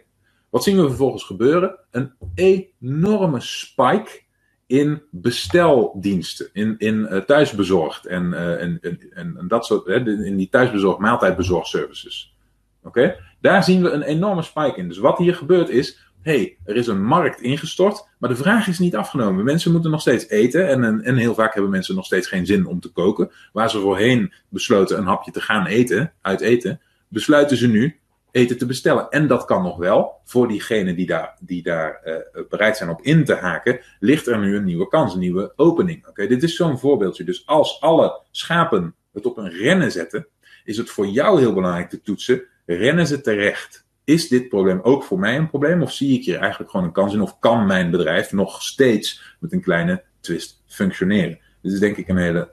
Wat 0.50 0.64
zien 0.64 0.78
we 0.78 0.88
vervolgens 0.88 1.24
gebeuren? 1.24 1.80
Een 1.92 2.12
enorme 2.36 3.40
spike 3.40 4.22
in 4.66 5.02
besteldiensten, 5.12 6.50
in, 6.54 6.76
in 6.78 7.08
uh, 7.12 7.18
thuisbezorgd 7.18 8.06
en, 8.06 8.26
uh, 8.26 8.62
en, 8.62 8.80
en, 8.82 9.38
en, 9.38 9.48
dat 9.48 9.66
soort, 9.66 9.86
hè, 9.86 10.24
in 10.26 10.38
die 10.38 10.50
thuisbezorgd, 10.50 11.00
maaltijdbezorgservices. 11.00 12.36
Oké? 12.84 13.16
Daar 13.42 13.64
zien 13.64 13.82
we 13.82 13.90
een 13.90 14.02
enorme 14.02 14.42
spike 14.42 14.76
in. 14.76 14.88
Dus 14.88 14.98
wat 14.98 15.18
hier 15.18 15.36
gebeurt 15.36 15.70
is, 15.70 16.12
hey, 16.22 16.58
er 16.66 16.76
is 16.76 16.88
een 16.88 17.04
markt 17.04 17.42
ingestort, 17.42 18.08
maar 18.18 18.30
de 18.30 18.36
vraag 18.36 18.68
is 18.68 18.80
niet 18.80 18.96
afgenomen. 18.96 19.44
Mensen 19.44 19.72
moeten 19.72 19.92
nog 19.92 20.02
steeds 20.02 20.30
eten 20.30 20.68
en, 20.68 21.04
en 21.04 21.16
heel 21.16 21.34
vaak 21.34 21.54
hebben 21.54 21.72
mensen 21.72 21.96
nog 21.96 22.06
steeds 22.06 22.28
geen 22.28 22.46
zin 22.46 22.66
om 22.66 22.80
te 22.80 22.92
koken. 22.92 23.32
Waar 23.54 23.70
ze 23.70 23.80
voorheen 23.80 24.34
besloten 24.50 24.98
een 24.98 25.06
hapje 25.06 25.32
te 25.32 25.42
gaan 25.42 25.66
eten, 25.66 26.14
uit 26.22 26.42
eten, 26.42 26.82
besluiten 27.08 27.58
ze 27.58 27.68
nu 27.68 28.00
eten 28.38 28.58
te 28.58 28.66
bestellen. 28.66 29.10
En 29.10 29.28
dat 29.28 29.46
kan 29.46 29.64
nog 29.64 29.78
wel. 29.78 30.22
Voor 30.24 30.48
diegenen 30.48 30.96
die 30.96 31.06
daar, 31.06 31.38
die 31.40 31.64
daar 31.64 32.02
uh, 32.06 32.16
bereid 32.50 32.78
zijn 32.78 32.90
op 32.90 33.02
in 33.02 33.26
te 33.26 33.34
haken, 33.34 33.80
ligt 34.00 34.28
er 34.28 34.40
nu 34.40 34.56
een 34.56 34.64
nieuwe 34.64 34.88
kans, 34.88 35.14
een 35.14 35.20
nieuwe 35.20 35.54
opening. 35.56 36.08
Oké, 36.08 36.28
dit 36.28 36.44
is 36.44 36.56
zo'n 36.56 36.80
voorbeeldje. 36.80 37.24
Dus 37.24 37.48
als 37.48 37.82
alle 37.82 38.22
schapen 38.32 38.96
het 39.14 39.26
op 39.26 39.38
een 39.38 39.50
rennen 39.50 39.92
zetten, 39.92 40.28
is 40.64 40.78
het 40.78 40.90
voor 40.90 41.08
jou 41.08 41.40
heel 41.40 41.54
belangrijk 41.54 41.90
te 41.90 42.02
toetsen: 42.02 42.44
rennen 42.66 43.08
ze 43.08 43.22
terecht? 43.22 43.86
Is 44.04 44.28
dit 44.28 44.50
probleem 44.50 44.80
ook 44.82 45.04
voor 45.04 45.20
mij 45.20 45.38
een 45.38 45.50
probleem? 45.50 45.82
Of 45.82 45.92
zie 45.92 46.20
ik 46.20 46.26
hier 46.26 46.40
eigenlijk 46.40 46.72
gewoon 46.72 46.86
een 46.86 46.92
kans 46.92 47.14
in? 47.14 47.22
Of 47.22 47.40
kan 47.40 47.66
mijn 47.66 47.92
bedrijf 47.92 48.32
nog 48.32 48.62
steeds 48.62 49.36
met 49.40 49.54
een 49.54 49.62
kleine 49.62 50.04
twist 50.20 50.64
functioneren? 50.66 51.40
Dit 51.62 51.72
is 51.72 51.80
denk 51.80 51.98
ik 51.98 52.08
een 52.08 52.18
hele 52.18 52.52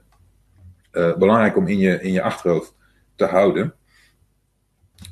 uh, 0.93 1.17
belangrijk 1.17 1.57
om 1.57 1.67
in 1.67 1.79
je, 1.79 2.01
in 2.01 2.13
je 2.13 2.23
achterhoofd 2.23 2.75
te 3.17 3.25
houden. 3.25 3.75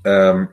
Um, 0.02 0.50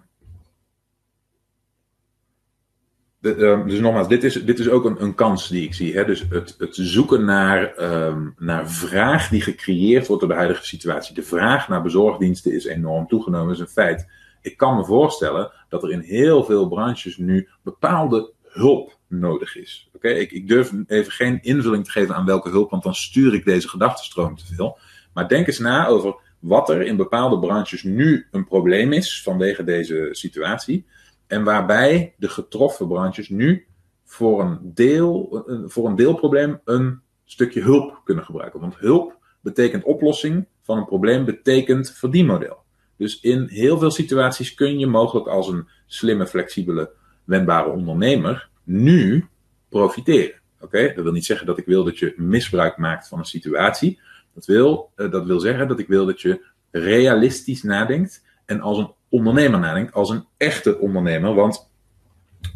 de, 3.19 3.35
um, 3.35 3.67
dus 3.67 3.79
nogmaals, 3.79 4.07
dit 4.07 4.23
is, 4.23 4.45
dit 4.45 4.59
is 4.59 4.69
ook 4.69 4.85
een, 4.85 5.03
een 5.03 5.15
kans 5.15 5.47
die 5.47 5.63
ik 5.63 5.73
zie. 5.73 5.93
Hè? 5.93 6.05
Dus 6.05 6.25
het, 6.29 6.55
het 6.57 6.75
zoeken 6.75 7.25
naar, 7.25 7.73
um, 8.07 8.35
naar 8.37 8.69
vraag 8.69 9.29
die 9.29 9.41
gecreëerd 9.41 10.07
wordt 10.07 10.21
door 10.21 10.31
de 10.31 10.37
huidige 10.37 10.65
situatie. 10.65 11.15
De 11.15 11.23
vraag 11.23 11.67
naar 11.67 11.81
bezorgdiensten 11.81 12.53
is 12.53 12.65
enorm 12.65 13.07
toegenomen, 13.07 13.53
is 13.53 13.59
een 13.59 13.67
feit. 13.67 14.07
Ik 14.41 14.57
kan 14.57 14.75
me 14.75 14.85
voorstellen 14.85 15.51
dat 15.69 15.83
er 15.83 15.91
in 15.91 15.99
heel 15.99 16.43
veel 16.43 16.67
branches 16.67 17.17
nu 17.17 17.47
bepaalde 17.63 18.31
hulp 18.43 18.97
nodig 19.07 19.57
is. 19.57 19.89
Oké, 19.95 20.09
ik, 20.09 20.31
ik 20.31 20.47
durf 20.47 20.71
even 20.87 21.11
geen 21.11 21.39
invulling 21.41 21.85
te 21.85 21.91
geven 21.91 22.15
aan 22.15 22.25
welke 22.25 22.49
hulp, 22.49 22.69
want 22.69 22.83
dan 22.83 22.95
stuur 22.95 23.33
ik 23.33 23.45
deze 23.45 23.69
gedachtenstroom 23.69 24.37
te 24.37 24.45
veel. 24.55 24.77
Maar 25.13 25.27
denk 25.27 25.47
eens 25.47 25.59
na 25.59 25.87
over 25.87 26.15
wat 26.39 26.69
er 26.69 26.81
in 26.81 26.95
bepaalde 26.95 27.39
branches 27.39 27.83
nu 27.83 28.27
een 28.31 28.45
probleem 28.45 28.93
is 28.93 29.21
vanwege 29.23 29.63
deze 29.63 30.09
situatie. 30.11 30.85
En 31.29 31.43
waarbij 31.43 32.13
de 32.17 32.29
getroffen 32.29 32.87
branches 32.87 33.29
nu 33.29 33.67
voor 34.05 34.41
een, 34.41 34.59
deel, 34.61 35.43
voor 35.65 35.87
een 35.87 35.95
deelprobleem 35.95 36.59
een 36.65 37.01
stukje 37.25 37.61
hulp 37.61 38.01
kunnen 38.03 38.23
gebruiken. 38.23 38.59
Want 38.59 38.77
hulp 38.77 39.17
betekent 39.41 39.83
oplossing 39.83 40.47
van 40.61 40.77
een 40.77 40.85
probleem, 40.85 41.25
betekent 41.25 41.91
verdienmodel. 41.91 42.57
Dus 42.97 43.19
in 43.19 43.47
heel 43.47 43.77
veel 43.77 43.91
situaties 43.91 44.53
kun 44.53 44.79
je 44.79 44.87
mogelijk 44.87 45.27
als 45.27 45.47
een 45.47 45.67
slimme, 45.85 46.27
flexibele, 46.27 46.91
wendbare 47.23 47.69
ondernemer 47.69 48.49
nu 48.63 49.27
profiteren. 49.69 50.39
Oké, 50.59 50.93
dat 50.95 51.03
wil 51.03 51.13
niet 51.13 51.25
zeggen 51.25 51.47
dat 51.47 51.57
ik 51.57 51.65
wil 51.65 51.83
dat 51.83 51.99
je 51.99 52.13
misbruik 52.17 52.77
maakt 52.77 53.07
van 53.07 53.19
een 53.19 53.25
situatie. 53.25 53.99
Dat 54.33 54.45
wil, 54.45 54.91
uh, 54.95 55.11
dat 55.11 55.25
wil 55.25 55.39
zeggen 55.39 55.67
dat 55.67 55.79
ik 55.79 55.87
wil 55.87 56.05
dat 56.05 56.21
je 56.21 56.45
realistisch 56.71 57.63
nadenkt 57.63 58.27
en 58.49 58.61
als 58.61 58.77
een 58.77 58.93
ondernemer 59.09 59.59
nadenkt, 59.59 59.93
als 59.93 60.09
een 60.09 60.25
echte 60.37 60.77
ondernemer. 60.77 61.33
Want, 61.33 61.71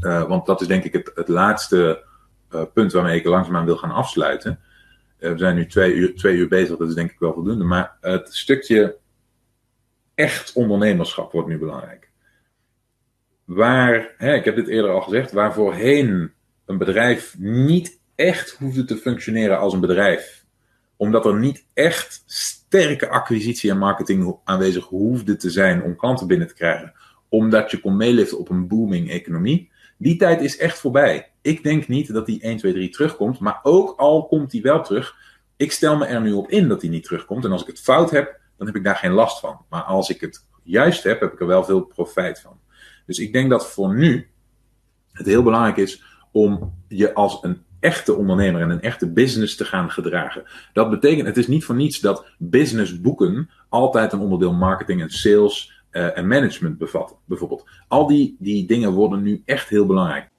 uh, 0.01 0.27
want 0.27 0.45
dat 0.45 0.61
is 0.61 0.67
denk 0.67 0.83
ik 0.83 0.93
het, 0.93 1.11
het 1.15 1.27
laatste 1.27 2.03
uh, 2.51 2.61
punt 2.73 2.91
waarmee 2.91 3.19
ik 3.19 3.25
langzaamaan 3.25 3.65
wil 3.65 3.77
gaan 3.77 3.91
afsluiten. 3.91 4.59
we 5.17 5.37
zijn 5.37 5.55
nu 5.55 5.65
twee 5.65 5.93
uur, 5.93 6.15
twee 6.15 6.35
uur 6.35 6.47
bezig, 6.47 6.77
dat 6.77 6.87
is 6.87 6.95
denk 6.95 7.11
ik 7.11 7.19
wel 7.19 7.33
voldoende. 7.33 7.63
Maar 7.63 7.97
het 8.01 8.35
stukje 8.35 8.97
echt 10.15 10.53
ondernemerschap 10.53 11.31
wordt 11.31 11.47
nu 11.47 11.57
belangrijk. 11.57 12.09
Waar, 13.45 14.13
hè, 14.17 14.33
ik 14.33 14.45
heb 14.45 14.55
dit 14.55 14.67
eerder 14.67 14.91
al 14.91 15.01
gezegd, 15.01 15.31
waar 15.31 15.53
voorheen 15.53 16.33
een 16.65 16.77
bedrijf 16.77 17.35
niet 17.37 17.99
echt 18.15 18.51
hoefde 18.51 18.85
te 18.85 18.97
functioneren 18.97 19.59
als 19.59 19.73
een 19.73 19.79
bedrijf, 19.79 20.45
omdat 20.95 21.25
er 21.25 21.39
niet 21.39 21.65
echt 21.73 22.23
sterke 22.73 23.09
acquisitie 23.09 23.71
en 23.71 23.77
marketing 23.77 24.37
aanwezig 24.43 24.85
hoefde 24.85 25.35
te 25.35 25.49
zijn 25.49 25.83
om 25.83 25.95
klanten 25.95 26.27
binnen 26.27 26.47
te 26.47 26.53
krijgen, 26.53 26.93
omdat 27.29 27.71
je 27.71 27.79
kon 27.79 27.97
meeliften 27.97 28.39
op 28.39 28.49
een 28.49 28.67
booming 28.67 29.09
economie. 29.09 29.71
Die 29.97 30.15
tijd 30.15 30.41
is 30.41 30.57
echt 30.57 30.79
voorbij. 30.79 31.31
Ik 31.41 31.63
denk 31.63 31.87
niet 31.87 32.13
dat 32.13 32.25
die 32.25 32.41
1, 32.41 32.57
2, 32.57 32.73
3 32.73 32.89
terugkomt, 32.89 33.39
maar 33.39 33.59
ook 33.63 33.99
al 33.99 34.27
komt 34.27 34.51
die 34.51 34.61
wel 34.61 34.83
terug, 34.83 35.15
ik 35.55 35.71
stel 35.71 35.97
me 35.97 36.05
er 36.05 36.21
nu 36.21 36.31
op 36.31 36.49
in 36.49 36.67
dat 36.67 36.81
die 36.81 36.89
niet 36.89 37.03
terugkomt. 37.03 37.45
En 37.45 37.51
als 37.51 37.61
ik 37.61 37.67
het 37.67 37.79
fout 37.79 38.11
heb, 38.11 38.39
dan 38.57 38.67
heb 38.67 38.75
ik 38.75 38.83
daar 38.83 38.95
geen 38.95 39.11
last 39.11 39.39
van. 39.39 39.65
Maar 39.69 39.83
als 39.83 40.09
ik 40.09 40.21
het 40.21 40.45
juist 40.63 41.03
heb, 41.03 41.19
heb 41.19 41.33
ik 41.33 41.39
er 41.39 41.47
wel 41.47 41.63
veel 41.63 41.81
profijt 41.81 42.41
van. 42.41 42.59
Dus 43.05 43.19
ik 43.19 43.33
denk 43.33 43.49
dat 43.49 43.71
voor 43.71 43.95
nu 43.95 44.29
het 45.11 45.25
heel 45.25 45.43
belangrijk 45.43 45.77
is 45.77 46.03
om 46.31 46.73
je 46.87 47.13
als 47.13 47.39
een 47.41 47.63
echte 47.83 48.13
ondernemer 48.15 48.61
en 48.61 48.69
een 48.69 48.81
echte 48.81 49.11
business 49.11 49.55
te 49.55 49.65
gaan 49.65 49.91
gedragen. 49.91 50.43
Dat 50.73 50.89
betekent, 50.89 51.27
het 51.27 51.37
is 51.37 51.47
niet 51.47 51.65
voor 51.65 51.75
niets 51.75 51.99
dat 51.99 52.25
business 52.37 53.01
boeken 53.01 53.49
altijd 53.69 54.13
een 54.13 54.19
onderdeel 54.19 54.53
marketing 54.53 55.01
en 55.01 55.09
sales 55.09 55.83
uh, 55.91 56.17
en 56.17 56.27
management 56.27 56.77
bevatten, 56.77 57.15
bijvoorbeeld. 57.25 57.65
Al 57.87 58.07
die, 58.07 58.35
die 58.39 58.65
dingen 58.65 58.91
worden 58.91 59.21
nu 59.21 59.41
echt 59.45 59.69
heel 59.69 59.85
belangrijk. 59.85 60.31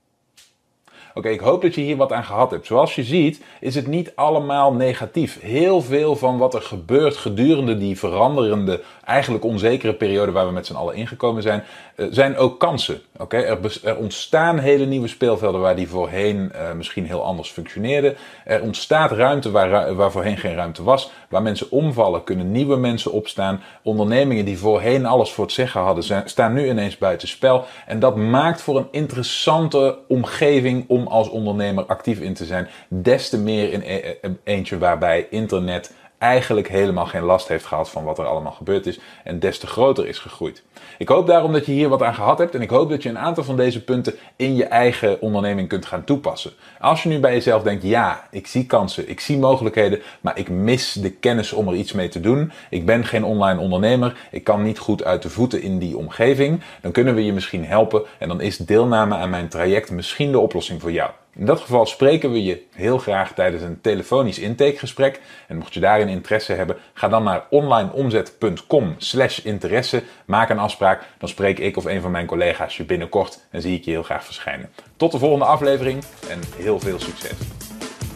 Oké, 1.14 1.28
ik 1.28 1.40
hoop 1.40 1.62
dat 1.62 1.74
je 1.74 1.80
hier 1.80 1.96
wat 1.96 2.12
aan 2.12 2.24
gehad 2.24 2.50
hebt. 2.50 2.66
Zoals 2.66 2.94
je 2.94 3.04
ziet, 3.04 3.42
is 3.60 3.74
het 3.74 3.86
niet 3.86 4.12
allemaal 4.14 4.72
negatief. 4.72 5.40
Heel 5.40 5.80
veel 5.80 6.16
van 6.16 6.38
wat 6.38 6.54
er 6.54 6.62
gebeurt 6.62 7.16
gedurende 7.16 7.78
die 7.78 7.98
veranderende, 7.98 8.82
eigenlijk 9.04 9.44
onzekere 9.44 9.94
periode 9.94 10.32
waar 10.32 10.46
we 10.46 10.52
met 10.52 10.66
z'n 10.66 10.74
allen 10.74 10.94
ingekomen 10.94 11.42
zijn, 11.42 11.62
uh, 11.96 12.06
zijn 12.10 12.36
ook 12.36 12.60
kansen. 12.60 13.00
Oké, 13.18 13.36
er, 13.36 13.96
ontstaan 13.96 14.58
hele 14.58 14.84
nieuwe 14.84 15.08
speelvelden 15.08 15.60
waar 15.60 15.76
die 15.76 15.88
voorheen 15.88 16.52
uh, 16.54 16.72
misschien 16.72 17.06
heel 17.06 17.24
anders 17.24 17.50
functioneerden. 17.50 18.16
Er 18.44 18.62
ontstaat 18.62 19.12
ruimte 19.12 19.50
waar, 19.50 19.94
waar 19.94 20.10
voorheen 20.10 20.36
geen 20.36 20.54
ruimte 20.54 20.82
was. 20.82 21.10
Waar 21.28 21.42
mensen 21.42 21.70
omvallen, 21.70 22.24
kunnen 22.24 22.52
nieuwe 22.52 22.76
mensen 22.76 23.12
opstaan. 23.12 23.60
Ondernemingen 23.82 24.44
die 24.44 24.58
voorheen 24.58 25.06
alles 25.06 25.32
voor 25.32 25.44
het 25.44 25.52
zeggen 25.52 25.80
hadden, 25.80 26.28
staan 26.28 26.52
nu 26.52 26.68
ineens 26.68 26.98
buiten 26.98 27.28
spel. 27.28 27.64
En 27.86 27.98
dat 27.98 28.16
maakt 28.16 28.62
voor 28.62 28.76
een 28.76 28.88
interessante 28.90 29.98
omgeving 30.08 30.84
om 30.88 31.06
als 31.06 31.28
ondernemer 31.28 31.84
actief 31.84 32.20
in 32.20 32.34
te 32.34 32.44
zijn. 32.44 32.68
Des 32.88 33.28
te 33.28 33.38
meer 33.38 33.72
in 33.72 33.82
e-, 33.84 34.16
e-, 34.22 34.30
eentje 34.44 34.78
waarbij 34.78 35.26
internet 35.30 35.92
eigenlijk 36.24 36.68
helemaal 36.68 37.06
geen 37.06 37.22
last 37.22 37.48
heeft 37.48 37.66
gehad 37.66 37.90
van 37.90 38.04
wat 38.04 38.18
er 38.18 38.26
allemaal 38.26 38.52
gebeurd 38.52 38.86
is 38.86 39.00
en 39.24 39.38
des 39.38 39.58
te 39.58 39.66
groter 39.66 40.06
is 40.06 40.18
gegroeid. 40.18 40.62
Ik 40.98 41.08
hoop 41.08 41.26
daarom 41.26 41.52
dat 41.52 41.66
je 41.66 41.72
hier 41.72 41.88
wat 41.88 42.02
aan 42.02 42.14
gehad 42.14 42.38
hebt 42.38 42.54
en 42.54 42.60
ik 42.60 42.70
hoop 42.70 42.90
dat 42.90 43.02
je 43.02 43.08
een 43.08 43.18
aantal 43.18 43.44
van 43.44 43.56
deze 43.56 43.84
punten 43.84 44.14
in 44.36 44.56
je 44.56 44.64
eigen 44.64 45.20
onderneming 45.20 45.68
kunt 45.68 45.86
gaan 45.86 46.04
toepassen. 46.04 46.52
Als 46.80 47.02
je 47.02 47.08
nu 47.08 47.20
bij 47.20 47.32
jezelf 47.32 47.62
denkt, 47.62 47.82
ja, 47.82 48.28
ik 48.30 48.46
zie 48.46 48.66
kansen, 48.66 49.08
ik 49.08 49.20
zie 49.20 49.38
mogelijkheden, 49.38 50.00
maar 50.20 50.38
ik 50.38 50.48
mis 50.48 50.92
de 50.92 51.10
kennis 51.10 51.52
om 51.52 51.68
er 51.68 51.74
iets 51.74 51.92
mee 51.92 52.08
te 52.08 52.20
doen. 52.20 52.52
Ik 52.70 52.86
ben 52.86 53.04
geen 53.04 53.24
online 53.24 53.60
ondernemer, 53.60 54.16
ik 54.30 54.44
kan 54.44 54.62
niet 54.62 54.78
goed 54.78 55.04
uit 55.04 55.22
de 55.22 55.30
voeten 55.30 55.62
in 55.62 55.78
die 55.78 55.96
omgeving. 55.96 56.62
Dan 56.80 56.92
kunnen 56.92 57.14
we 57.14 57.24
je 57.24 57.32
misschien 57.32 57.64
helpen 57.64 58.02
en 58.18 58.28
dan 58.28 58.40
is 58.40 58.56
deelname 58.56 59.14
aan 59.14 59.30
mijn 59.30 59.48
traject 59.48 59.90
misschien 59.90 60.32
de 60.32 60.38
oplossing 60.38 60.80
voor 60.80 60.92
jou. 60.92 61.10
In 61.36 61.46
dat 61.46 61.60
geval 61.60 61.86
spreken 61.86 62.32
we 62.32 62.44
je 62.44 62.62
heel 62.74 62.98
graag 62.98 63.34
tijdens 63.34 63.62
een 63.62 63.80
telefonisch 63.80 64.38
intakegesprek. 64.38 65.20
En 65.48 65.56
mocht 65.56 65.74
je 65.74 65.80
daarin 65.80 66.08
interesse 66.08 66.52
hebben, 66.52 66.76
ga 66.92 67.08
dan 67.08 67.24
naar 67.24 67.46
onlineomzet.com 67.50 68.94
slash 68.98 69.38
interesse. 69.38 70.02
Maak 70.24 70.50
een 70.50 70.58
afspraak, 70.58 71.02
dan 71.18 71.28
spreek 71.28 71.58
ik 71.58 71.76
of 71.76 71.84
een 71.84 72.00
van 72.00 72.10
mijn 72.10 72.26
collega's 72.26 72.76
je 72.76 72.84
binnenkort 72.84 73.40
en 73.50 73.62
zie 73.62 73.76
ik 73.76 73.84
je 73.84 73.90
heel 73.90 74.02
graag 74.02 74.24
verschijnen. 74.24 74.70
Tot 74.96 75.12
de 75.12 75.18
volgende 75.18 75.44
aflevering 75.44 76.02
en 76.28 76.40
heel 76.56 76.80
veel 76.80 77.00
succes. 77.00 77.36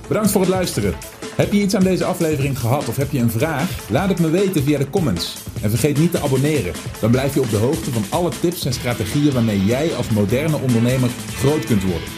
Bedankt 0.08 0.30
voor 0.30 0.40
het 0.40 0.50
luisteren. 0.50 0.94
Heb 1.36 1.52
je 1.52 1.60
iets 1.60 1.76
aan 1.76 1.82
deze 1.82 2.04
aflevering 2.04 2.58
gehad 2.58 2.88
of 2.88 2.96
heb 2.96 3.10
je 3.10 3.18
een 3.18 3.30
vraag? 3.30 3.90
Laat 3.90 4.08
het 4.08 4.20
me 4.20 4.30
weten 4.30 4.62
via 4.62 4.78
de 4.78 4.90
comments. 4.90 5.44
En 5.62 5.70
vergeet 5.70 5.98
niet 5.98 6.10
te 6.10 6.20
abonneren. 6.20 6.72
Dan 7.00 7.10
blijf 7.10 7.34
je 7.34 7.40
op 7.40 7.50
de 7.50 7.56
hoogte 7.56 7.90
van 7.90 8.04
alle 8.10 8.30
tips 8.40 8.64
en 8.64 8.72
strategieën 8.72 9.32
waarmee 9.32 9.64
jij 9.64 9.94
als 9.94 10.10
moderne 10.10 10.56
ondernemer 10.56 11.10
groot 11.34 11.64
kunt 11.64 11.82
worden. 11.82 12.17